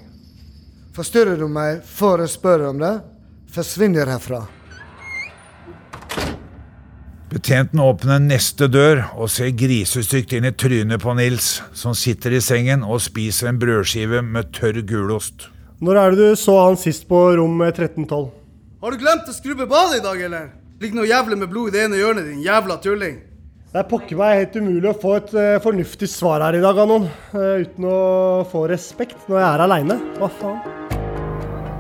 Forstyrrer 0.97 1.37
du 1.37 1.45
meg 1.53 1.83
for 1.85 2.23
å 2.25 2.27
spørre 2.31 2.71
om 2.73 2.79
det? 2.81 2.95
Forsvinner 3.53 4.09
herfra. 4.09 4.47
Betjenten 7.29 7.83
åpner 7.85 8.23
neste 8.23 8.65
dør 8.73 9.03
og 9.13 9.29
ser 9.29 9.51
grisestygt 9.53 10.33
inn 10.39 10.47
i 10.49 10.55
trynet 10.57 11.03
på 11.03 11.13
Nils, 11.19 11.59
som 11.77 11.93
sitter 11.93 12.39
i 12.39 12.41
sengen 12.41 12.87
og 12.87 13.03
spiser 13.05 13.51
en 13.51 13.59
brødskive 13.61 14.23
med 14.25 14.55
tørr 14.57 14.81
gulost. 14.89 15.51
Når 15.85 16.01
er 16.01 16.17
det 16.17 16.31
du 16.31 16.41
så 16.41 16.55
han 16.63 16.81
sist 16.81 17.05
på 17.11 17.21
rom 17.37 17.61
eh, 17.61 17.75
1312? 17.75 18.31
Har 18.81 18.97
du 18.97 19.03
glemt 19.03 19.29
å 19.29 19.37
skrubbe 19.37 19.69
badet 19.69 20.01
i 20.01 20.07
dag, 20.07 20.23
eller? 20.31 20.49
Ligger 20.81 21.03
noe 21.03 21.11
jævlig 21.11 21.41
med 21.43 21.53
blod 21.53 21.69
i 21.69 21.77
det 21.77 21.85
ene 21.91 22.01
hjørnet, 22.01 22.31
din 22.31 22.41
jævla 22.47 22.79
tulling. 22.81 23.21
Det 23.69 23.83
er 23.83 23.91
pokker 23.91 24.17
meg 24.17 24.39
helt 24.39 24.57
umulig 24.57 24.89
å 24.89 24.97
få 24.97 25.19
et 25.19 25.37
uh, 25.37 25.59
fornuftig 25.61 26.09
svar 26.09 26.47
her 26.47 26.57
i 26.57 26.65
dag 26.65 26.81
av 26.81 26.89
noen, 26.89 27.11
uh, 27.37 27.61
uten 27.61 27.91
å 27.91 28.01
få 28.49 28.65
respekt 28.73 29.29
når 29.29 29.43
jeg 29.43 29.49
er 29.51 29.69
aleine. 29.69 30.01
Hva 30.17 30.33
faen? 30.41 30.86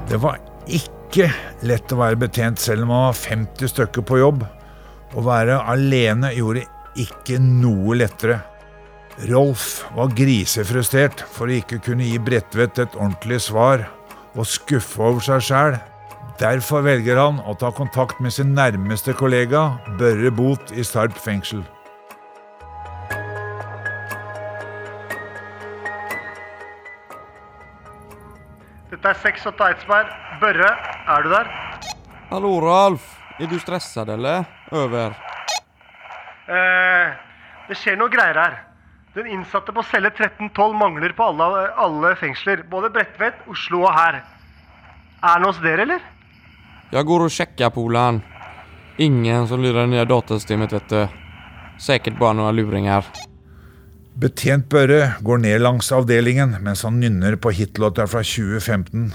Det 0.06 0.18
var 0.22 0.38
ikke 0.70 1.26
lett 1.66 1.90
å 1.90 1.98
være 1.98 2.18
betjent 2.20 2.60
selv 2.62 2.84
om 2.84 2.92
man 2.92 3.08
var 3.08 3.16
50 3.18 3.72
stykker 3.72 4.04
på 4.06 4.20
jobb. 4.20 4.44
Å 5.18 5.24
være 5.24 5.58
alene 5.66 6.30
gjorde 6.36 6.62
ikke 7.02 7.40
noe 7.42 7.98
lettere. 7.98 8.38
Rolf 9.30 9.82
var 9.96 10.14
grisefrustrert 10.14 11.24
for 11.32 11.48
å 11.48 11.58
ikke 11.58 11.80
kunne 11.82 12.06
gi 12.06 12.20
Bredtvet 12.22 12.78
et 12.84 12.98
ordentlig 13.00 13.40
svar, 13.48 13.86
og 14.36 14.46
skuffe 14.46 15.00
over 15.02 15.24
seg 15.24 15.42
sjæl. 15.48 15.78
Derfor 16.38 16.84
velger 16.84 17.18
han 17.18 17.40
å 17.48 17.56
ta 17.58 17.72
kontakt 17.74 18.20
med 18.20 18.34
sin 18.36 18.52
nærmeste 18.54 19.16
kollega, 19.16 19.70
Børre 19.98 20.30
Bot 20.30 20.70
i 20.76 20.84
Starp 20.84 21.16
fengsel. 21.16 21.64
Dette 28.96 29.10
er 29.12 29.18
Sex 29.20 29.42
og 29.44 29.58
Teitsberg. 29.58 30.08
Børre, 30.40 30.70
er 31.12 31.24
du 31.26 31.28
der? 31.28 31.48
Hallo, 32.30 32.54
Ralf. 32.64 33.04
Er 33.36 33.50
du 33.50 33.58
stressa, 33.60 34.06
eller? 34.08 34.46
Over. 34.72 35.12
Eh, 36.48 37.10
det 37.68 37.76
skjer 37.76 37.98
noe 38.00 38.08
greier 38.08 38.40
her. 38.40 38.56
Den 39.12 39.28
innsatte 39.34 39.74
på 39.76 39.84
celle 39.84 40.08
1312 40.14 40.78
mangler 40.80 41.12
på 41.12 41.28
alle, 41.28 41.66
alle 41.76 42.14
fengsler. 42.16 42.64
Både 42.72 42.88
Bredtvet, 42.94 43.44
Oslo 43.52 43.82
og 43.84 43.92
her. 43.98 44.22
Er 45.20 45.28
han 45.28 45.44
hos 45.44 45.60
dere, 45.60 45.84
eller? 45.84 46.00
Jeg 46.96 47.04
går 47.12 47.26
og 47.26 47.36
sjekker 47.36 47.76
Polan. 47.76 48.22
Ingen 48.96 49.44
som 49.50 49.60
lurer 49.60 49.90
nye 49.92 50.08
datasystemet, 50.08 50.72
vet 50.72 50.88
du. 50.88 51.20
Sikkert 51.84 52.16
bare 52.16 52.40
noen 52.40 52.56
luringer. 52.56 53.04
Betjent 54.16 54.64
Børre 54.72 55.10
går 55.20 55.42
ned 55.42 55.58
langs 55.60 55.90
avdelingen 55.92 56.54
mens 56.64 56.86
han 56.86 56.94
nynner 57.02 57.34
på 57.36 57.50
hitlåta 57.52 58.06
fra 58.08 58.22
2015. 58.24 59.10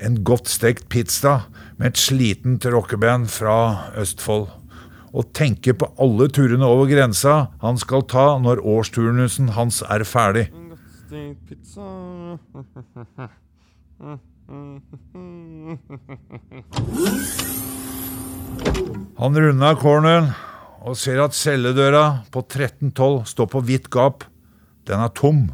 En 0.00 0.14
godt 0.24 0.48
stekt 0.48 0.86
pizza 0.88 1.42
med 1.76 1.90
et 1.92 2.00
slitent 2.00 2.64
rockeband 2.72 3.28
fra 3.28 3.92
Østfold. 4.00 4.46
Og 5.12 5.28
tenker 5.36 5.76
på 5.76 5.90
alle 6.00 6.30
turene 6.32 6.64
over 6.64 6.88
grensa 6.88 7.34
han 7.60 7.76
skal 7.76 8.06
ta 8.08 8.24
når 8.40 8.64
årsturnusen 8.64 9.52
hans 9.58 9.82
er 9.92 10.06
ferdig. 10.08 10.48
Han 19.20 19.36
runda 19.44 19.76
corneren 19.84 20.32
og 20.84 20.96
ser 21.00 21.22
at 21.24 21.36
celledøra 21.36 22.24
på 22.32 22.42
1312 22.44 23.24
står 23.32 23.48
på 23.52 23.62
vidt 23.64 23.88
gap. 23.92 24.24
Den 24.84 25.00
er 25.00 25.12
tom. 25.16 25.46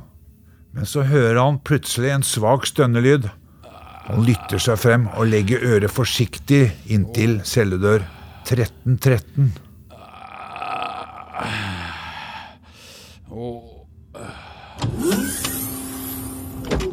Men 0.75 0.87
så 0.87 1.05
hører 1.07 1.39
han 1.39 1.61
plutselig 1.63 2.11
en 2.11 2.27
svak 2.27 2.67
stønnelyd. 2.67 3.29
Han 4.11 4.25
lytter 4.27 4.59
seg 4.59 4.79
frem 4.83 5.07
og 5.15 5.31
legger 5.31 5.63
øret 5.63 5.95
forsiktig 5.95 6.65
inntil 6.91 7.41
celledør 7.47 8.03
1313. 8.43 9.53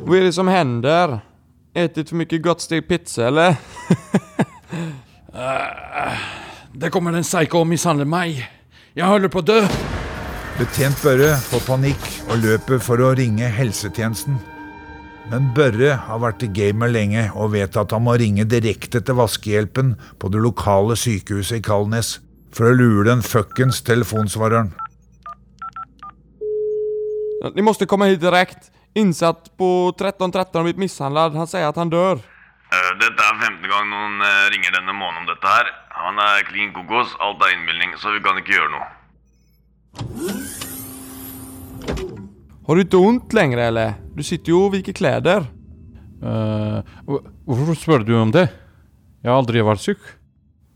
Hva 0.08 0.16
er 0.16 0.28
det 0.30 0.36
som 0.38 0.48
hender? 0.48 1.20
Ätit 1.78 2.10
for 2.10 2.22
mye 2.22 2.42
godt 2.42 2.62
stekt 2.64 2.88
pizza, 2.90 3.28
eller? 3.28 3.58
Det 6.74 6.92
kommer 6.92 7.16
en 7.16 7.26
psyko 7.26 7.64
og 7.64 7.70
mishandler 7.70 8.08
meg. 8.10 8.44
Jeg 8.98 9.06
holder 9.08 9.32
på 9.32 9.42
å 9.44 9.46
dø. 9.46 9.62
Betjent 10.58 11.00
Børre 11.04 11.36
får 11.38 11.66
panikk 11.68 12.06
og 12.32 12.40
løper 12.42 12.80
for 12.82 13.02
å 13.06 13.14
ringe 13.18 13.50
helsetjenesten. 13.54 14.40
Men 15.32 15.50
Børre 15.56 15.98
har 16.08 16.22
vært 16.24 16.46
i 16.48 16.50
gamet 16.56 16.94
lenge 16.96 17.28
og 17.36 17.52
vet 17.54 17.76
at 17.78 17.92
han 17.94 18.06
må 18.06 18.16
ringe 18.20 18.46
direkte 18.48 19.02
til 19.04 19.18
vaskehjelpen 19.20 19.96
på 20.20 20.32
det 20.34 20.42
lokale 20.44 20.96
sykehuset 20.98 21.60
i 21.60 21.66
Kalnes 21.66 22.16
for 22.56 22.70
å 22.70 22.78
lure 22.78 23.10
den 23.10 23.22
fuckings 23.26 23.84
telefonsvareren. 23.86 24.72
Ni 27.54 27.62
måste 27.62 27.86
komma 27.86 28.08
hit 28.10 28.24
direkt. 28.24 28.72
Innsatt 28.98 29.52
på 29.60 29.92
1313 29.94 30.58
har 30.58 30.66
blitt 30.66 30.80
mishandlet. 30.82 31.36
Han 31.38 31.50
sier 31.50 31.68
at 31.70 31.78
han 31.78 31.92
dør. 31.92 32.24
Eh, 32.72 32.94
Dette 33.00 33.28
er 33.28 33.44
femte 33.44 33.70
gang 33.70 33.86
noen 33.92 34.24
eh, 34.26 34.48
ringer 34.56 34.74
denne 34.80 34.96
måneden 34.96 35.22
om 35.22 35.30
dette 35.30 35.52
her. 35.54 35.70
Han 36.08 36.20
er 36.24 36.46
klin 36.48 36.70
kokos, 36.76 37.12
alt 37.20 37.42
er 37.44 37.52
innbilning, 37.58 37.92
så 38.00 38.14
vi 38.16 38.22
kan 38.24 38.38
ikke 38.40 38.54
gjøre 38.56 38.72
noe. 38.72 38.88
Har 42.68 42.76
du 42.76 42.84
ikke 42.84 43.00
vondt 43.02 43.34
lenger, 43.36 43.62
eller? 43.70 43.94
Du 44.16 44.24
sitter 44.24 44.54
jo 44.54 44.62
og 44.68 44.74
viker 44.76 44.96
klær. 44.96 45.48
Uh, 46.18 46.80
hvor- 47.06 47.26
hvorfor 47.46 47.76
spør 47.78 48.06
du 48.08 48.16
om 48.20 48.32
det? 48.32 48.48
Jeg 49.24 49.32
har 49.32 49.38
aldri 49.42 49.62
vært 49.64 49.84
syk. 49.84 50.00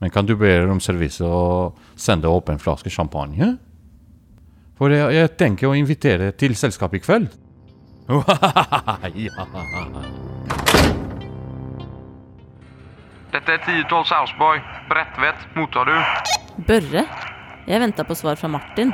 Men 0.02 0.10
kan 0.10 0.26
du 0.26 0.36
be 0.36 0.52
om 0.70 0.80
servise 0.80 1.22
og 1.24 1.78
sende 1.96 2.26
opp 2.28 2.50
en 2.50 2.60
flaske 2.60 2.90
champagne? 2.90 3.58
For 4.78 4.90
jeg, 4.90 5.14
jeg 5.14 5.38
tenker 5.38 5.68
å 5.70 5.76
invitere 5.78 6.32
til 6.36 6.56
selskap 6.56 6.94
i 6.96 7.00
kveld. 7.00 7.30
ja. 9.16 9.46
Dette 13.32 13.54
er 13.54 13.62
1012 13.64 14.04
Sarpsborg. 14.06 14.62
Bredtvet, 14.90 15.48
mottar 15.56 15.86
du? 15.86 15.96
Børre? 16.68 17.06
Jeg 17.66 17.80
venta 17.80 18.04
på 18.04 18.16
svar 18.16 18.36
fra 18.36 18.48
Martin. 18.48 18.92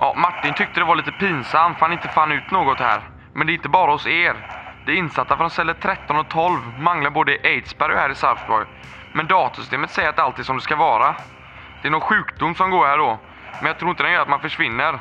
Ja, 0.00 0.12
Martin 0.16 0.54
tykte 0.54 0.82
det 0.82 0.86
var 0.88 0.98
litt 1.00 1.08
pinsamt 1.18 1.78
for 1.78 1.86
han 1.86 1.96
ikke 1.96 2.12
fann 2.12 2.34
ut 2.34 2.52
noe 2.52 2.74
her. 2.76 3.06
Men 3.32 3.46
det 3.46 3.54
er 3.54 3.60
ikke 3.62 3.72
bare 3.72 3.94
hos 3.96 4.06
er. 4.06 4.36
De 4.84 4.96
innsatte 4.96 5.36
fra 5.36 5.48
celler 5.52 5.78
13 5.80 6.16
og 6.16 6.28
12 6.28 6.82
mangler 6.84 7.14
både 7.16 7.36
i 7.36 7.54
Eidsberg 7.54 7.96
her 7.96 8.02
här 8.02 8.12
i 8.12 8.20
Sarpsborg. 8.20 8.68
Men 9.12 9.26
datasystemet 9.26 9.90
sier 9.90 10.12
at 10.12 10.20
alt 10.20 10.38
er 10.38 10.44
som 10.44 10.60
det 10.60 10.66
skal 10.68 10.80
være. 10.80 11.14
Det 11.80 11.88
er 11.88 11.96
noe 11.96 12.04
sjukdom 12.04 12.54
som 12.58 12.70
går 12.70 12.86
her 12.86 13.00
da, 13.00 13.16
Men 13.60 13.72
jeg 13.72 13.78
tror 13.78 13.94
ikke 13.94 14.04
den 14.04 14.12
gjør 14.12 14.26
at 14.26 14.34
man 14.36 14.44
forsvinner. 14.44 15.00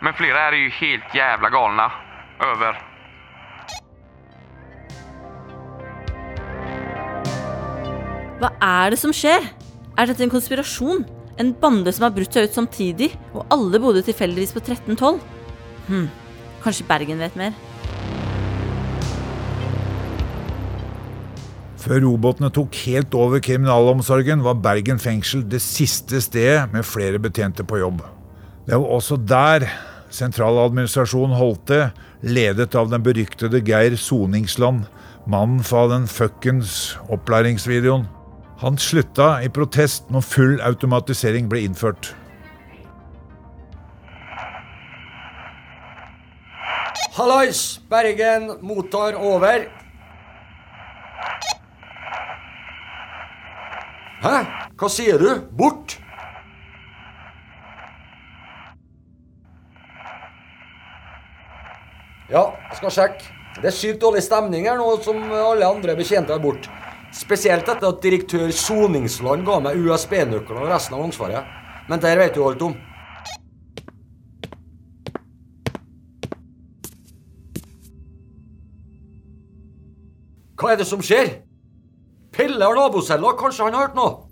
Men 0.00 0.14
flere 0.14 0.38
her 0.38 0.52
er 0.52 0.64
jo 0.64 0.76
helt 0.80 1.14
jævla 1.14 1.48
galna. 1.50 1.90
Över. 2.40 2.82
Hva 8.38 8.52
er 8.62 8.92
det 8.94 9.00
som 9.00 9.10
skjer? 9.10 9.42
Er 9.98 10.06
dette 10.06 10.22
en 10.22 10.30
konspirasjon? 10.30 11.00
En 11.42 11.48
bande 11.58 11.90
som 11.90 12.04
har 12.06 12.12
brutt 12.14 12.34
seg 12.34 12.46
ut 12.46 12.54
samtidig, 12.54 13.08
og 13.34 13.48
alle 13.50 13.80
bodde 13.82 14.04
tilfeldigvis 14.06 14.52
på 14.54 14.60
1312? 14.62 15.16
Hm, 15.88 16.04
kanskje 16.62 16.84
Bergen 16.86 17.18
vet 17.18 17.34
mer? 17.38 17.56
Før 21.82 22.04
robotene 22.04 22.50
tok 22.54 22.78
helt 22.84 23.16
over 23.18 23.42
kriminalomsorgen, 23.42 24.44
var 24.46 24.60
Bergen 24.62 25.02
fengsel 25.02 25.42
det 25.50 25.58
siste 25.64 26.20
stedet 26.22 26.68
med 26.70 26.86
flere 26.86 27.18
betjente 27.22 27.66
på 27.66 27.80
jobb. 27.82 28.04
Det 28.68 28.78
var 28.78 28.94
også 29.00 29.18
der 29.18 29.66
sentraladministrasjonen 30.14 31.34
holdt 31.38 31.64
det, 31.72 31.80
ledet 32.22 32.78
av 32.78 32.86
den 32.92 33.02
beryktede 33.02 33.64
Geir 33.66 33.98
Soningsland, 33.98 34.86
mannen 35.26 35.66
fra 35.66 35.88
den 35.90 36.06
fuckings 36.06 36.94
opplæringsvideoen. 37.10 38.06
Han 38.58 38.78
slutta 38.78 39.36
i 39.42 39.48
protest 39.54 40.08
når 40.10 40.24
full 40.26 40.56
automatisering 40.66 41.46
ble 41.50 41.60
innført. 41.62 42.08
Hallais! 47.14 47.78
Bergen 47.90 48.50
mottar 48.66 49.14
over. 49.14 49.68
Hæ? 54.22 54.34
Hva 54.78 54.90
sier 54.90 55.22
du? 55.22 55.28
Bort? 55.58 55.94
Ja, 62.28 62.42
jeg 62.42 62.80
skal 62.80 62.96
sjekke. 62.96 63.30
Det 63.62 63.70
er 63.70 63.78
sykt 63.78 64.02
dårlig 64.02 64.26
stemning 64.26 64.66
her 64.66 64.78
nå, 64.78 64.90
som 65.06 65.22
alle 65.30 65.66
andre 65.66 65.94
betjenter 65.98 66.34
er 66.34 66.42
borte. 66.42 66.74
Spesielt 67.14 67.68
etter 67.68 67.88
at 67.88 68.02
direktør 68.04 68.50
Soningsland 68.52 69.46
ga 69.46 69.56
meg 69.64 69.80
USB-nøklene 69.80 70.66
og 70.66 70.70
resten 70.70 70.98
av 70.98 71.06
ansvaret. 71.06 71.48
Men 71.88 72.02
der 72.02 72.20
vet 72.20 72.36
du 72.36 72.44
alt 72.44 72.62
om. 72.62 72.76
Hva 80.58 80.72
er 80.74 80.80
det 80.80 80.88
som 80.90 81.00
skjer? 81.00 81.38
Pelle 82.34 82.64
har 82.64 82.76
nabocella, 82.76 83.32
kanskje 83.38 83.68
han 83.68 83.76
har 83.78 83.88
hørt 83.88 83.98
noe? 83.98 84.24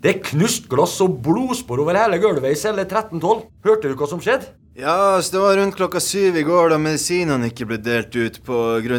Det 0.00 0.14
er 0.14 0.22
knust 0.24 0.64
glass 0.72 0.96
og 1.04 1.18
blodspor 1.22 1.82
over 1.82 1.98
hele 2.00 2.18
gulvet 2.22 2.56
i 2.56 2.58
celle 2.58 2.86
1312. 2.88 3.44
Hørte 3.68 3.90
du 3.92 3.98
hva 4.00 4.08
som 4.08 4.22
skjedde? 4.24 4.48
Ja, 4.74 5.22
så 5.22 5.32
det 5.32 5.42
var 5.42 5.56
rundt 5.56 5.76
klokka 5.76 6.00
syv 6.00 6.36
i 6.36 6.42
går 6.46 6.70
da 6.70 6.76
medisinene 6.78 7.48
ikke 7.50 7.66
ble 7.66 7.78
delt 7.82 8.14
ut 8.14 8.36
pga. 8.46 8.98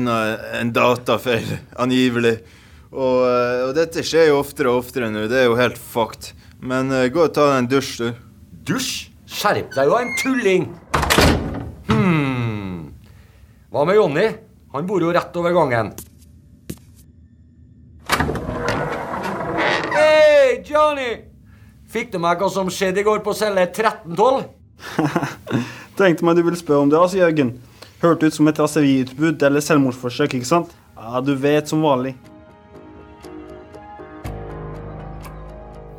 en 0.60 0.74
datafeil, 0.76 1.48
angivelig. 1.80 2.42
Og, 2.92 3.24
eh, 3.24 3.64
og 3.70 3.72
dette 3.76 4.04
skjer 4.04 4.28
jo 4.28 4.42
oftere 4.42 4.68
og 4.68 4.84
oftere 4.84 5.08
nå. 5.08 5.30
Det 5.32 5.40
er 5.40 5.48
jo 5.48 5.56
helt 5.56 5.80
fucked. 5.80 6.34
Men 6.60 6.92
uh, 6.92 7.08
gå 7.08 7.24
og 7.24 7.34
ta 7.34 7.48
deg 7.48 7.58
en 7.58 7.72
dusj, 7.72 8.04
du. 8.04 8.12
Dusj? 8.68 9.08
Skjerp 9.26 9.72
deg 9.74 9.88
jo, 9.88 9.96
en 9.96 10.12
tulling! 10.20 10.68
Hmm. 11.88 12.92
Hva 13.72 13.88
med 13.88 13.96
Jonny? 13.96 14.28
Han 14.76 14.86
bor 14.86 15.02
jo 15.02 15.16
rett 15.16 15.40
over 15.40 15.56
gangen. 15.56 15.96
Hei, 19.96 20.60
Johnny! 20.68 21.14
Fikk 21.88 22.12
du 22.12 22.20
med 22.20 22.44
hva 22.44 22.52
som 22.52 22.68
skjedde 22.68 23.00
i 23.02 23.08
går 23.08 23.24
på 23.24 23.34
celle 23.40 23.70
1312? 23.72 24.61
Tenkte 26.00 26.26
meg 26.26 26.38
du 26.38 26.44
ville 26.46 26.60
spørre 26.60 26.86
om 26.86 26.92
det, 26.92 27.00
altså, 27.00 27.22
Jørgen. 27.22 27.56
Hørte 28.02 28.28
ut 28.28 28.36
som 28.36 28.50
et 28.50 28.60
raseriutbrudd 28.60 29.44
eller 29.46 29.64
selvmordsforsøk, 29.64 30.36
ikke 30.40 30.50
sant? 30.50 30.72
Ja, 30.98 31.22
du 31.22 31.36
vet, 31.38 31.70
som 31.70 31.84
vanlig. 31.86 32.16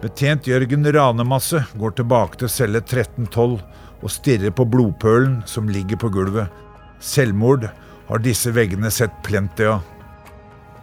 Betjent 0.03 0.49
Jørgen 0.51 0.89
Ranemasse 0.95 1.61
går 1.79 1.95
tilbake 2.01 2.41
til 2.41 2.51
celle 2.51 2.81
1312 2.83 3.61
og 4.03 4.11
stirrer 4.11 4.51
på 4.51 4.67
blodpølen 4.67 5.41
som 5.47 5.71
ligger 5.71 6.01
på 6.03 6.11
gulvet. 6.11 6.51
Selvmord 6.99 7.69
har 8.09 8.23
disse 8.25 8.51
veggene 8.51 8.91
sett 8.91 9.15
plenty 9.23 9.69
av. 9.71 9.85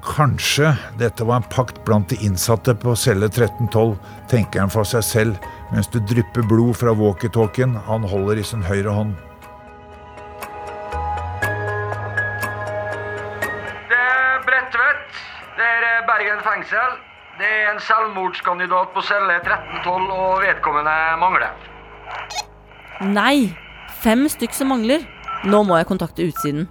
Kanskje 0.04 0.72
dette 1.02 1.28
var 1.28 1.42
en 1.42 1.50
pakt 1.52 1.82
blant 1.84 2.08
de 2.10 2.16
innsatte 2.24 2.72
på 2.80 2.96
celle 2.96 3.28
1312, 3.28 3.98
tenker 4.32 4.64
han 4.64 4.72
for 4.72 4.88
seg 4.88 5.04
selv 5.04 5.50
mens 5.74 5.88
det 5.94 6.02
drypper 6.10 6.46
blod 6.52 6.74
fra 6.82 6.94
walkietalkien 6.98 7.76
han 7.90 8.08
holder 8.14 8.42
i 8.42 8.46
sin 8.52 8.64
høyre 8.66 8.96
hånd. 8.98 9.14
Det 13.92 14.00
er 14.00 14.42
Bredtvet. 14.48 15.22
Det 15.60 15.70
er 15.92 16.02
Bergen 16.10 16.42
fengsel. 16.48 16.98
Det 17.40 17.48
er 17.48 17.70
en 17.72 17.80
selvmordskandidat 17.80 18.90
på 18.96 19.02
celle 19.08 19.38
1312, 19.40 20.12
og 20.12 20.42
vedkommende 20.44 20.96
mangler. 21.22 21.54
Nei! 23.16 23.56
Fem 24.04 24.28
stykk 24.32 24.54
som 24.56 24.70
mangler. 24.74 25.06
Nå 25.52 25.64
må 25.68 25.78
jeg 25.80 25.88
kontakte 25.88 26.26
utsiden. 26.28 26.68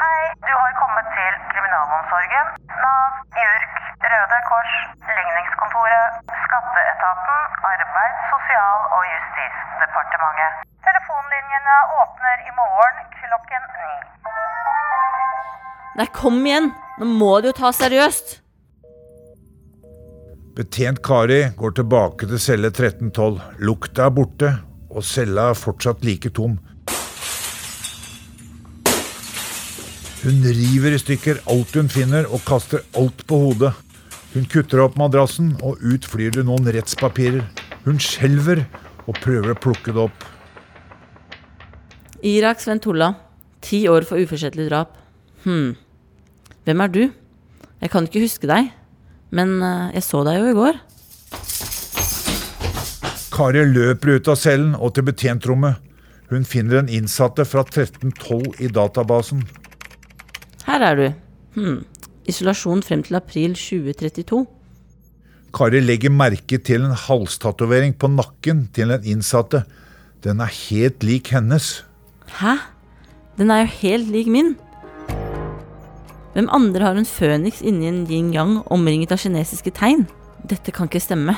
Hei, 0.00 0.18
du 0.42 0.50
har 0.50 0.72
kommet 0.82 1.06
til 1.14 1.38
Kriminalomsorgen, 1.52 2.50
Nav, 2.82 3.20
JURK, 3.38 3.78
Røde 4.10 4.40
Kors, 4.50 4.74
Ligningskontoret, 5.14 6.34
Skatteetaten, 6.44 7.38
Arbeids-, 7.70 8.33
sosial- 8.44 8.88
og 8.96 9.02
Justisdepartementet. 9.12 10.52
Telefonlinjene 10.84 11.76
åpner 12.02 12.36
i 12.48 12.52
morgen 12.60 12.96
klokken 13.20 13.62
ni. 13.80 13.94
Nei, 15.98 16.08
kom 16.12 16.40
igjen! 16.46 16.72
Nå 16.98 17.08
må 17.08 17.40
du 17.40 17.48
jo 17.50 17.54
ta 17.56 17.72
seriøst! 17.72 18.40
Betjent 20.54 21.00
Kari 21.02 21.40
går 21.58 21.74
tilbake 21.80 22.28
til 22.30 22.38
celle 22.38 22.70
1312. 22.70 23.40
Lukta 23.58 24.06
er 24.06 24.14
borte, 24.14 24.52
og 24.90 25.02
cella 25.02 25.48
er 25.50 25.58
fortsatt 25.58 26.04
like 26.06 26.30
tom. 26.30 26.58
Hun 30.24 30.44
river 30.44 30.94
i 30.94 31.00
stykker 31.00 31.42
alt 31.50 31.74
hun 31.74 31.90
finner, 31.90 32.28
og 32.30 32.44
kaster 32.46 32.84
alt 32.96 33.26
på 33.26 33.40
hodet. 33.48 33.74
Hun 34.34 34.46
kutter 34.50 34.84
opp 34.84 34.96
madrassen, 34.98 35.56
og 35.62 35.82
ut 35.82 36.06
flyr 36.06 36.38
det 36.38 36.46
noen 36.46 36.70
rettspapirer. 36.76 37.63
Hun 37.84 38.00
skjelver 38.00 38.64
og 39.04 39.18
prøver 39.20 39.52
å 39.52 39.60
plukke 39.60 39.92
det 39.92 40.06
opp. 40.06 40.24
Irak 42.24 42.62
Sventolla. 42.64 43.12
Ti 43.64 43.86
år 43.88 44.04
for 44.08 44.20
uforsettlig 44.20 44.68
drap. 44.68 44.96
Hm. 45.44 45.74
Hvem 46.64 46.80
er 46.80 46.92
du? 46.92 47.02
Jeg 47.80 47.92
kan 47.92 48.06
ikke 48.08 48.22
huske 48.24 48.48
deg, 48.48 48.70
men 49.32 49.56
eh, 49.60 49.94
jeg 49.96 50.04
så 50.06 50.22
deg 50.24 50.40
jo 50.40 50.50
i 50.50 50.56
går. 50.56 50.80
Kari 53.34 53.64
løper 53.66 54.16
ut 54.16 54.30
av 54.30 54.38
cellen 54.40 54.76
og 54.78 54.94
til 54.96 55.08
betjentrommet. 55.08 55.80
Hun 56.30 56.46
finner 56.48 56.80
den 56.80 56.92
innsatte 56.92 57.44
fra 57.44 57.64
1312 57.66 58.62
i 58.64 58.70
databasen. 58.72 59.42
Her 60.64 60.86
er 60.88 61.00
du. 61.00 61.06
Hm. 61.58 61.80
Isolasjon 62.30 62.80
frem 62.84 63.02
til 63.04 63.18
april 63.18 63.56
2032. 63.58 64.44
Kari 65.54 65.78
legger 65.84 66.10
merke 66.10 66.58
til 66.58 66.82
en 66.82 66.96
halstatovering 66.98 67.94
på 67.94 68.10
nakken 68.10 68.66
til 68.74 68.90
den 68.90 69.06
innsatte. 69.14 69.62
Den 70.24 70.40
er 70.42 70.50
helt 70.50 71.04
lik 71.06 71.30
hennes. 71.30 71.84
Hæ? 72.40 72.56
Den 73.38 73.50
er 73.50 73.62
jo 73.62 73.70
helt 73.78 74.10
lik 74.10 74.26
min. 74.26 74.56
Hvem 76.34 76.48
andre 76.50 76.82
har 76.82 76.98
en 76.98 77.06
føniks 77.06 77.62
inni 77.62 77.86
en 77.86 78.06
yin-yang 78.10 78.64
omringet 78.66 79.14
av 79.14 79.22
kinesiske 79.22 79.70
tegn? 79.78 80.08
Dette 80.42 80.74
kan 80.74 80.90
ikke 80.90 81.02
stemme. 81.02 81.36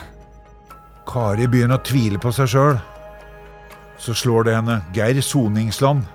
Kari 1.07 1.44
begynner 1.46 1.76
å 1.76 1.85
tvile 1.85 2.20
på 2.20 2.33
seg 2.33 2.48
sjøl. 2.55 2.79
Så 4.00 4.16
slår 4.16 4.48
det 4.48 4.55
henne. 4.57 4.81
Geir 4.96 5.20
Soningsland, 5.20 6.07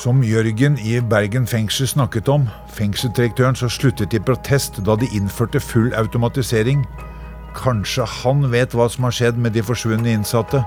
som 0.00 0.24
Jørgen 0.24 0.78
i 0.80 0.96
Bergen 1.00 1.44
fengsel 1.46 1.88
snakket 1.88 2.28
om, 2.32 2.48
fengselsdirektøren 2.72 3.56
så 3.56 3.68
sluttet 3.68 4.16
i 4.16 4.20
protest 4.20 4.80
da 4.88 4.96
de 4.96 5.08
innførte 5.12 5.60
full 5.60 5.92
automatisering. 6.00 6.86
Kanskje 7.54 8.04
han 8.20 8.50
vet 8.52 8.74
hva 8.74 8.88
som 8.90 9.06
har 9.06 9.14
skjedd 9.14 9.38
med 9.40 9.54
de 9.54 9.62
forsvunne 9.62 10.10
innsatte. 10.10 10.60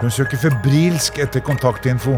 Hun 0.00 0.12
søker 0.12 0.38
febrilsk 0.38 1.18
etter 1.24 1.42
kontaktinfo. 1.44 2.14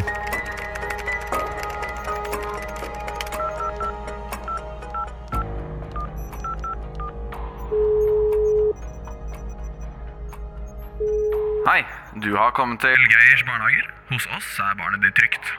Hei, 11.68 11.83
du 12.22 12.35
har 12.37 12.53
kommet 12.57 12.81
til 12.85 13.09
Geirs 13.12 13.44
barnehager. 13.48 13.88
Hos 14.12 14.29
oss 14.37 14.55
er 14.64 14.77
barnet 14.79 15.05
ditt 15.07 15.18
trygt. 15.18 15.53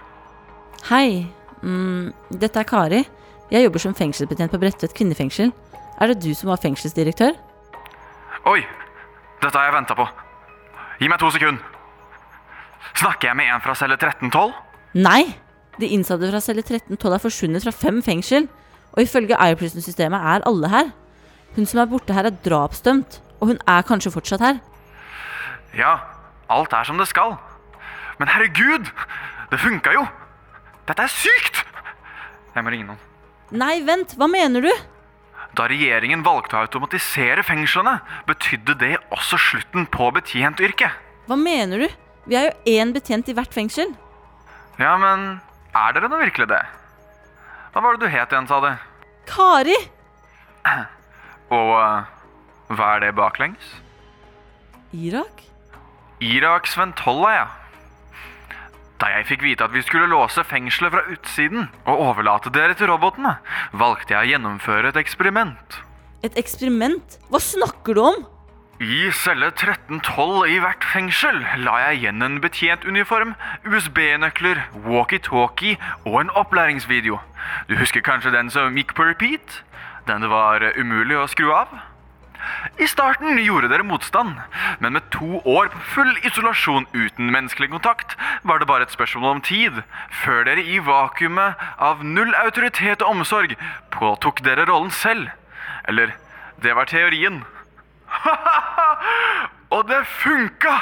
Hei. 0.89 1.27
Mm, 1.63 2.13
dette 2.39 2.59
er 2.61 2.67
Kari. 2.67 3.03
Jeg 3.51 3.65
jobber 3.65 3.81
som 3.83 3.95
fengselsbetjent 3.97 4.51
på 4.53 4.59
Bredtvet 4.61 4.93
kvinnefengsel. 4.95 5.51
Er 5.99 6.11
det 6.11 6.21
du 6.23 6.33
som 6.37 6.53
var 6.53 6.61
fengselsdirektør? 6.63 7.35
Oi! 8.47 8.61
Dette 9.41 9.55
har 9.55 9.69
jeg 9.69 9.75
venta 9.75 9.95
på. 9.95 10.05
Gi 10.99 11.07
meg 11.11 11.19
to 11.21 11.29
sekunder. 11.31 11.63
Snakker 12.99 13.29
jeg 13.29 13.37
med 13.39 13.51
en 13.51 13.63
fra 13.63 13.75
celle 13.77 13.95
1312? 13.99 14.53
Nei! 14.99 15.23
De 15.79 15.87
innsatte 15.95 16.27
fra 16.31 16.41
celle 16.43 16.63
1312 16.63 17.15
er 17.15 17.23
forsvunnet 17.23 17.63
fra 17.63 17.73
fem 17.75 18.01
fengsel. 18.03 18.49
Og 18.95 19.03
ifølge 19.05 19.37
iPrison-systemet 19.51 20.19
er 20.33 20.45
alle 20.49 20.71
her. 20.71 20.91
Hun 21.55 21.67
som 21.69 21.81
er 21.81 21.89
borte 21.91 22.15
her, 22.15 22.27
er 22.27 22.39
drapsdømt. 22.45 23.19
Og 23.39 23.53
hun 23.53 23.61
er 23.67 23.85
kanskje 23.87 24.11
fortsatt 24.11 24.43
her. 24.43 24.59
Ja, 25.77 25.93
alt 26.51 26.73
er 26.75 26.87
som 26.87 26.99
det 26.99 27.07
skal. 27.11 27.37
Men 28.19 28.31
herregud! 28.31 28.89
Det 29.49 29.59
funka 29.61 29.93
jo! 29.95 30.03
Dette 30.89 31.05
er 31.05 31.13
sykt! 31.13 31.63
Jeg 32.55 32.65
må 32.65 32.73
ringe 32.73 32.89
noen. 32.89 33.03
Nei, 33.55 33.79
vent! 33.87 34.17
Hva 34.19 34.27
mener 34.29 34.65
du? 34.65 34.71
Da 35.59 35.65
regjeringen 35.67 36.21
valgte 36.23 36.55
å 36.55 36.61
automatisere 36.63 37.43
fengslene, 37.43 37.97
betydde 38.29 38.77
det 38.79 38.93
også 39.11 39.35
slutten 39.43 39.89
på 39.91 40.07
betjentyrket. 40.15 40.93
Hva 41.27 41.35
mener 41.35 41.83
du? 41.83 41.97
Vi 42.31 42.37
er 42.39 42.47
jo 42.47 42.77
én 42.79 42.93
betjent 42.95 43.27
i 43.27 43.35
hvert 43.35 43.51
fengsel. 43.51 43.91
Ja, 44.79 44.93
men 45.01 45.41
er 45.75 45.97
dere 45.97 46.07
nå 46.07 46.21
virkelig 46.21 46.47
det? 46.53 46.61
Hva 47.73 47.83
var 47.83 47.97
det 47.97 48.05
du 48.07 48.13
het 48.13 48.31
igjen, 48.31 48.47
sa 48.47 48.61
du? 48.63 48.69
Kari! 49.27 49.75
Og 51.59 51.75
eh, 51.75 52.07
hva 52.71 52.89
er 52.95 53.03
det 53.03 53.11
baklengs? 53.19 53.75
Irak? 54.95 55.43
Irak 56.23 56.71
Sventolla, 56.71 57.35
ja. 57.35 57.47
Da 58.99 59.07
jeg 59.13 59.29
fikk 59.29 59.45
vite 59.45 59.63
at 59.63 59.71
vi 59.71 59.83
skulle 59.85 60.09
låse 60.11 60.43
fengselet 60.43 60.91
fra 60.91 61.05
utsiden 61.13 61.69
og 61.85 62.01
overlate 62.09 62.51
dere 62.51 62.75
til 62.75 62.91
robotene, 62.91 63.37
valgte 63.71 64.15
jeg 64.15 64.25
å 64.25 64.31
gjennomføre 64.33 64.91
et 64.91 64.99
eksperiment. 64.99 65.79
Et 66.27 66.35
eksperiment? 66.39 67.15
Hva 67.31 67.39
snakker 67.39 67.95
du 67.95 68.03
om? 68.03 68.25
I 68.79 69.09
celle 69.11 69.49
1312 69.51 70.51
i 70.51 70.59
hvert 70.63 70.85
fengsel 70.87 71.41
la 71.63 71.73
jeg 71.83 71.97
igjen 71.99 72.23
en 72.23 72.37
betjentuniform, 72.43 73.33
USB-nøkler, 73.67 74.61
walkietalkie 74.87 75.75
og 76.05 76.21
en 76.21 76.31
opplæringsvideo. 76.39 77.19
Du 77.67 77.75
husker 77.79 78.03
kanskje 78.03 78.31
den 78.35 78.51
som 78.51 78.75
gikk 78.79 78.95
på 78.95 79.07
repeat? 79.07 79.61
Den 80.07 80.23
det 80.23 80.31
var 80.31 80.63
umulig 80.79 81.19
å 81.19 81.27
skru 81.27 81.51
av? 81.55 81.75
I 82.79 82.87
starten 82.87 83.37
gjorde 83.43 83.69
dere 83.71 83.83
motstand, 83.83 84.37
men 84.79 84.95
med 84.95 85.09
to 85.13 85.41
år 85.43 85.69
på 85.73 85.81
full 85.93 86.11
isolasjon 86.27 86.87
uten 86.93 87.31
menneskelig 87.33 87.69
kontakt 87.73 88.15
var 88.47 88.59
det 88.59 88.69
bare 88.69 88.87
et 88.87 88.95
spørsmål 88.95 89.37
om 89.37 89.41
tid 89.43 89.81
før 90.21 90.45
dere 90.47 90.63
i 90.63 90.79
vakuumet 90.83 91.59
av 91.89 92.03
null 92.05 92.31
autoritet 92.39 93.03
og 93.03 93.17
omsorg 93.17 93.55
påtok 93.95 94.43
dere 94.45 94.67
rollen 94.69 94.91
selv. 94.95 95.27
Eller, 95.87 96.15
det 96.63 96.75
var 96.75 96.89
teorien. 96.89 97.43
og 99.75 99.85
det 99.89 100.01
funka! 100.21 100.77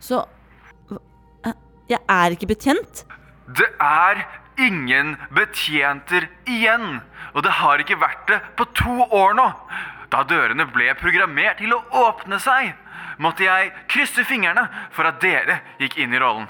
Så 0.00 0.24
eh, 1.44 1.54
Jeg 1.90 2.00
er 2.08 2.34
ikke 2.34 2.50
betjent? 2.54 3.04
Det 3.48 3.68
er 3.80 4.24
ingen 4.58 5.16
betjenter 5.34 6.28
igjen. 6.48 7.00
Og 7.34 7.44
det 7.44 7.54
har 7.60 7.80
ikke 7.82 8.00
vært 8.00 8.26
det 8.30 8.40
på 8.58 8.66
to 8.76 9.04
år 9.04 9.36
nå. 9.38 9.46
Da 10.12 10.22
dørene 10.24 10.64
ble 10.72 10.92
programmert 10.98 11.60
til 11.60 11.74
å 11.76 11.82
åpne 12.06 12.38
seg, 12.40 12.72
måtte 13.20 13.44
jeg 13.44 13.72
krysse 13.90 14.24
fingrene 14.28 14.68
for 14.94 15.08
at 15.08 15.20
dere 15.20 15.60
gikk 15.82 15.98
inn 16.00 16.14
i 16.14 16.22
rollen. 16.22 16.48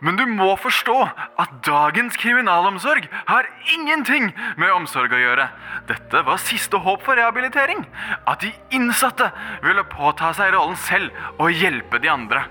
Men 0.00 0.14
du 0.14 0.24
må 0.30 0.52
forstå 0.62 0.94
at 1.42 1.54
dagens 1.66 2.16
kriminalomsorg 2.22 3.08
har 3.26 3.48
ingenting 3.74 4.30
med 4.56 4.70
omsorg 4.70 5.14
å 5.14 5.18
gjøre. 5.18 5.48
Dette 5.90 6.22
var 6.26 6.38
siste 6.38 6.78
håp 6.84 7.02
for 7.02 7.18
rehabilitering. 7.18 7.82
At 8.22 8.46
de 8.46 8.52
innsatte 8.78 9.32
ville 9.64 9.82
påta 9.90 10.30
seg 10.38 10.54
rollen 10.54 10.78
selv 10.86 11.10
og 11.38 11.50
hjelpe 11.50 11.98
de 12.02 12.12
andre. 12.14 12.44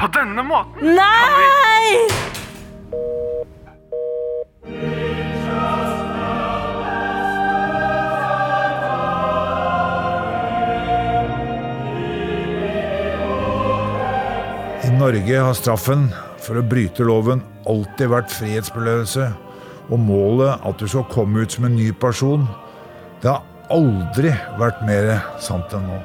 På 0.00 0.08
denne 0.08 0.42
måten 0.46 0.96
Nei! 0.96 2.08
I 2.40 2.49
Norge 15.00 15.38
har 15.40 15.54
straffen 15.56 16.10
for 16.44 16.60
å 16.60 16.64
bryte 16.66 17.06
loven 17.08 17.40
alltid 17.70 18.10
vært 18.12 18.34
frihetsberøvelse, 18.34 19.30
og 19.88 20.02
målet 20.04 20.60
at 20.68 20.76
du 20.76 20.84
skal 20.90 21.06
komme 21.08 21.40
ut 21.40 21.56
som 21.56 21.64
en 21.64 21.76
ny 21.78 21.88
person. 21.96 22.44
Det 23.22 23.30
har 23.32 23.46
aldri 23.72 24.34
vært 24.60 24.82
mer 24.84 25.14
sant 25.40 25.72
enn 25.72 25.88
nå. 25.88 26.00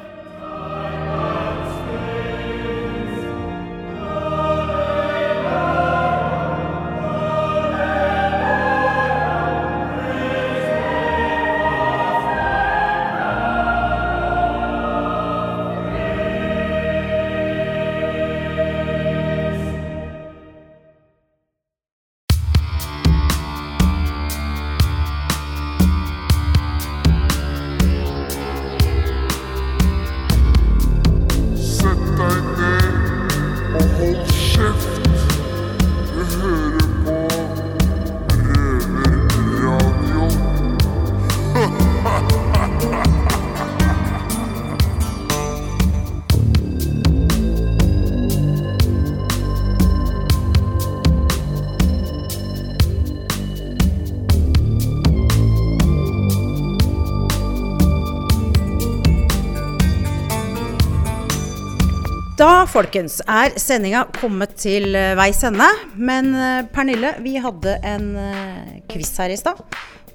Folkens, 62.76 63.22
er 63.24 63.54
sendinga 63.62 64.04
kommet 64.18 64.58
til 64.60 64.96
eh, 64.98 65.14
veis 65.16 65.40
ende. 65.48 65.68
Men 65.96 66.34
eh, 66.36 66.66
Pernille, 66.74 67.14
vi 67.24 67.38
hadde 67.40 67.78
en 67.88 68.10
eh, 68.20 68.82
quiz 68.92 69.14
her 69.22 69.32
i 69.32 69.38
stad. 69.40 69.62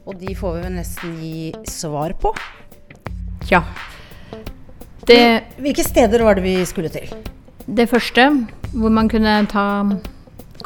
Og 0.04 0.18
de 0.20 0.34
får 0.36 0.58
vi 0.58 0.64
vel 0.66 0.74
nesten 0.76 1.14
gi 1.22 1.52
svar 1.70 2.12
på. 2.20 2.34
Ja. 3.48 3.62
Det, 5.08 5.20
Hvilke 5.60 5.84
steder 5.86 6.24
var 6.26 6.36
det 6.36 6.44
vi 6.44 6.58
skulle 6.68 6.92
til? 6.92 7.08
det 7.70 7.84
første, 7.86 8.24
hvor 8.74 8.90
man 8.90 9.06
kunne 9.08 9.32
ta 9.46 9.64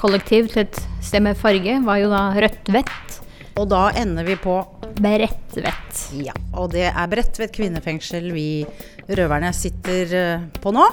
kollektiv 0.01 0.49
til 0.49 0.63
et 0.63 0.79
sted 1.05 1.21
med 1.21 1.37
farge, 1.37 1.75
var 1.85 1.99
jo 2.01 2.09
da 2.09 2.23
Rødtvet. 2.33 3.19
Og 3.61 3.69
da 3.71 3.91
ender 4.01 4.25
vi 4.27 4.39
på 4.41 4.57
Bredtvet. 4.97 6.01
Ja, 6.17 6.33
og 6.57 6.73
det 6.73 6.89
er 6.89 7.11
Bredtvet 7.13 7.53
kvinnefengsel 7.55 8.33
vi 8.35 8.65
røverne 9.11 9.53
sitter 9.55 10.49
på 10.65 10.73
nå. 10.75 10.89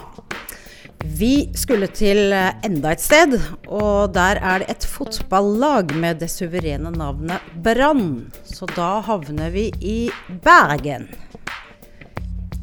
Vi 1.02 1.50
skulle 1.58 1.88
til 1.90 2.30
eh, 2.36 2.54
enda 2.66 2.92
et 2.94 3.02
sted, 3.02 3.34
og 3.66 4.14
der 4.14 4.38
er 4.38 4.62
det 4.62 4.70
et 4.70 4.86
fotballag 4.86 5.96
med 5.98 6.20
det 6.22 6.30
suverene 6.30 6.92
navnet 6.94 7.42
Brann. 7.64 8.30
Så 8.46 8.70
da 8.76 9.00
havner 9.08 9.50
vi 9.54 9.72
i 9.82 9.98
Bergen. 10.44 11.08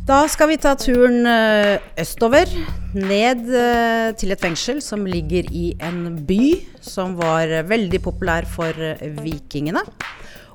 Da 0.09 0.23
skal 0.31 0.53
vi 0.53 0.59
ta 0.63 0.77
turen 0.79 1.27
eh, 1.27 1.83
østover, 1.99 2.53
ned 2.95 3.51
eh, 3.51 4.13
til 4.17 4.33
et 4.33 4.41
fengsel 4.41 4.79
som 4.85 5.03
ligger 5.07 5.51
i 5.51 5.73
en 5.85 6.21
by 6.29 6.43
som 6.81 7.19
var 7.19 7.51
veldig 7.69 8.01
populær 8.07 8.47
for 8.49 8.71
vikingene. 9.19 9.83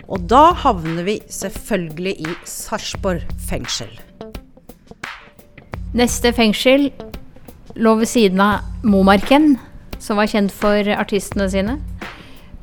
Og 0.07 0.23
da 0.31 0.53
havner 0.63 1.03
vi 1.03 1.19
selvfølgelig 1.31 2.15
i 2.23 2.37
Sarpsborg 2.47 3.27
fengsel. 3.47 3.91
Neste 5.93 6.31
fengsel 6.33 6.89
lå 7.75 7.95
ved 7.99 8.09
siden 8.09 8.41
av 8.43 8.85
Momarken, 8.85 9.57
som 10.01 10.19
var 10.19 10.29
kjent 10.29 10.53
for 10.53 10.87
artistene 10.97 11.49
sine. 11.49 11.79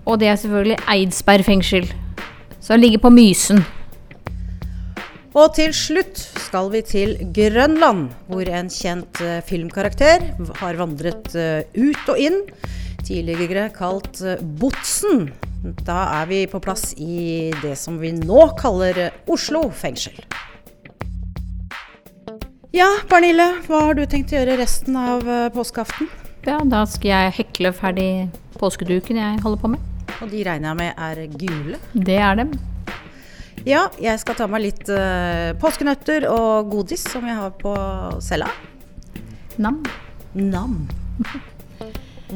Og 0.07 0.21
det 0.21 0.31
er 0.31 0.39
selvfølgelig 0.41 0.79
Eidsberg 0.91 1.47
fengsel, 1.47 1.91
som 2.61 2.81
ligger 2.81 3.03
på 3.03 3.13
Mysen. 3.15 3.63
Og 5.31 5.53
til 5.55 5.71
slutt 5.77 6.19
skal 6.43 6.73
vi 6.73 6.81
til 6.83 7.13
Grønland, 7.35 8.09
hvor 8.27 8.49
en 8.51 8.71
kjent 8.73 9.21
eh, 9.23 9.39
filmkarakter 9.47 10.25
har 10.59 10.79
vandret 10.81 11.31
eh, 11.39 11.63
ut 11.79 12.11
og 12.11 12.19
inn. 12.19 12.41
Tidligere 13.07 13.69
kalt 13.75 14.19
eh, 14.27 14.43
Botsen. 14.43 15.29
Da 15.87 16.01
er 16.19 16.27
vi 16.31 16.41
på 16.51 16.59
plass 16.65 16.97
i 16.99 17.53
det 17.63 17.77
som 17.79 18.01
vi 18.03 18.11
nå 18.17 18.49
kaller 18.59 19.07
Oslo 19.31 19.69
fengsel. 19.71 20.19
Ja, 22.71 22.87
Pernille, 23.11 23.49
hva 23.67 23.81
har 23.89 23.97
du 23.99 24.05
tenkt 24.07 24.31
å 24.31 24.37
gjøre 24.39 24.55
resten 24.61 24.95
av 24.95 25.25
eh, 25.27 25.49
påskeaften? 25.51 26.07
Ja, 26.47 26.61
da 26.63 26.85
skal 26.87 27.11
jeg 27.11 27.33
hekle 27.41 27.73
ferdig 27.75 28.11
påskeduken 28.61 29.19
jeg 29.19 29.41
holder 29.43 29.59
på 29.59 29.71
med. 29.73 29.89
Og 30.23 30.31
de 30.31 30.45
regner 30.47 30.71
jeg 30.71 30.79
med 30.79 31.03
er 31.03 31.25
gule? 31.35 31.81
Det 32.07 32.21
er 32.23 32.39
dem. 32.39 32.55
Ja, 33.67 33.89
jeg 33.99 34.23
skal 34.23 34.39
ta 34.39 34.47
meg 34.47 34.63
litt 34.69 34.87
uh, 34.87 35.51
påskenøtter 35.59 36.29
og 36.31 36.71
godis 36.71 37.03
som 37.11 37.27
jeg 37.27 37.41
har 37.41 37.51
på 37.59 37.75
cella. 38.23 38.47
Nam. 39.59 39.83
Nam. 40.39 40.79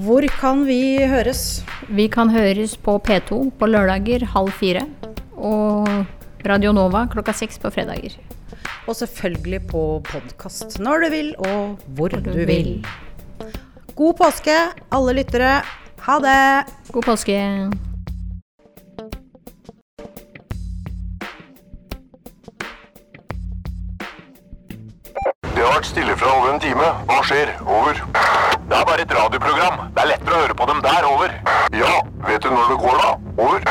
Hvor 0.02 0.26
kan 0.42 0.66
vi 0.66 0.98
høres? 1.14 1.62
Vi 1.86 2.10
kan 2.10 2.34
høres 2.34 2.74
på 2.74 2.98
P2 3.06 3.44
på 3.54 3.70
lørdager 3.70 4.26
halv 4.34 4.50
fire. 4.58 4.82
Og 5.38 5.86
Radio 6.42 6.74
Nova 6.74 7.06
klokka 7.12 7.38
seks 7.38 7.62
på 7.62 7.70
fredager. 7.70 8.18
Og 8.86 8.96
selvfølgelig 8.96 9.60
på 9.66 10.02
podkast 10.04 10.78
når 10.78 10.98
du 10.98 11.08
vil, 11.10 11.36
og 11.38 11.78
hvor 11.86 12.08
du, 12.08 12.30
vil. 12.46 12.86
God 13.96 14.14
påske, 14.14 14.56
alle 14.92 15.12
lyttere. 15.12 15.62
Ha 16.00 16.18
det! 16.20 16.72
God 16.92 17.02
påske. 17.02 17.32
Det 25.54 25.62
har 25.62 25.72
vært 25.72 25.86
stille 25.86 26.16
fra 26.16 26.36
over 26.36 26.52
en 26.52 26.60
time. 26.60 26.92
Hva 27.08 27.18
skjer? 27.24 27.56
Over. 27.64 28.04
Det 28.68 28.76
er 28.76 28.84
bare 28.84 29.00
et 29.00 29.16
radioprogram. 29.16 29.80
Det 29.96 30.04
er 30.04 30.12
lettere 30.12 30.36
å 30.36 30.44
høre 30.44 30.60
på 30.60 30.70
dem 30.74 30.84
der. 30.84 31.08
Over. 31.08 31.36
Ja, 31.72 31.96
vet 32.28 32.44
du 32.44 32.52
når 32.52 32.74
det 32.74 32.80
går 32.84 33.00
da? 33.00 33.10
Over. 33.48 33.68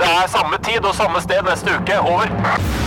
Det 0.00 0.12
er 0.16 0.28
samme 0.32 0.64
tid 0.64 0.84
og 0.84 0.94
samme 0.96 1.20
sted 1.20 1.44
neste 1.52 1.76
uke. 1.76 2.00
Over. 2.00 2.77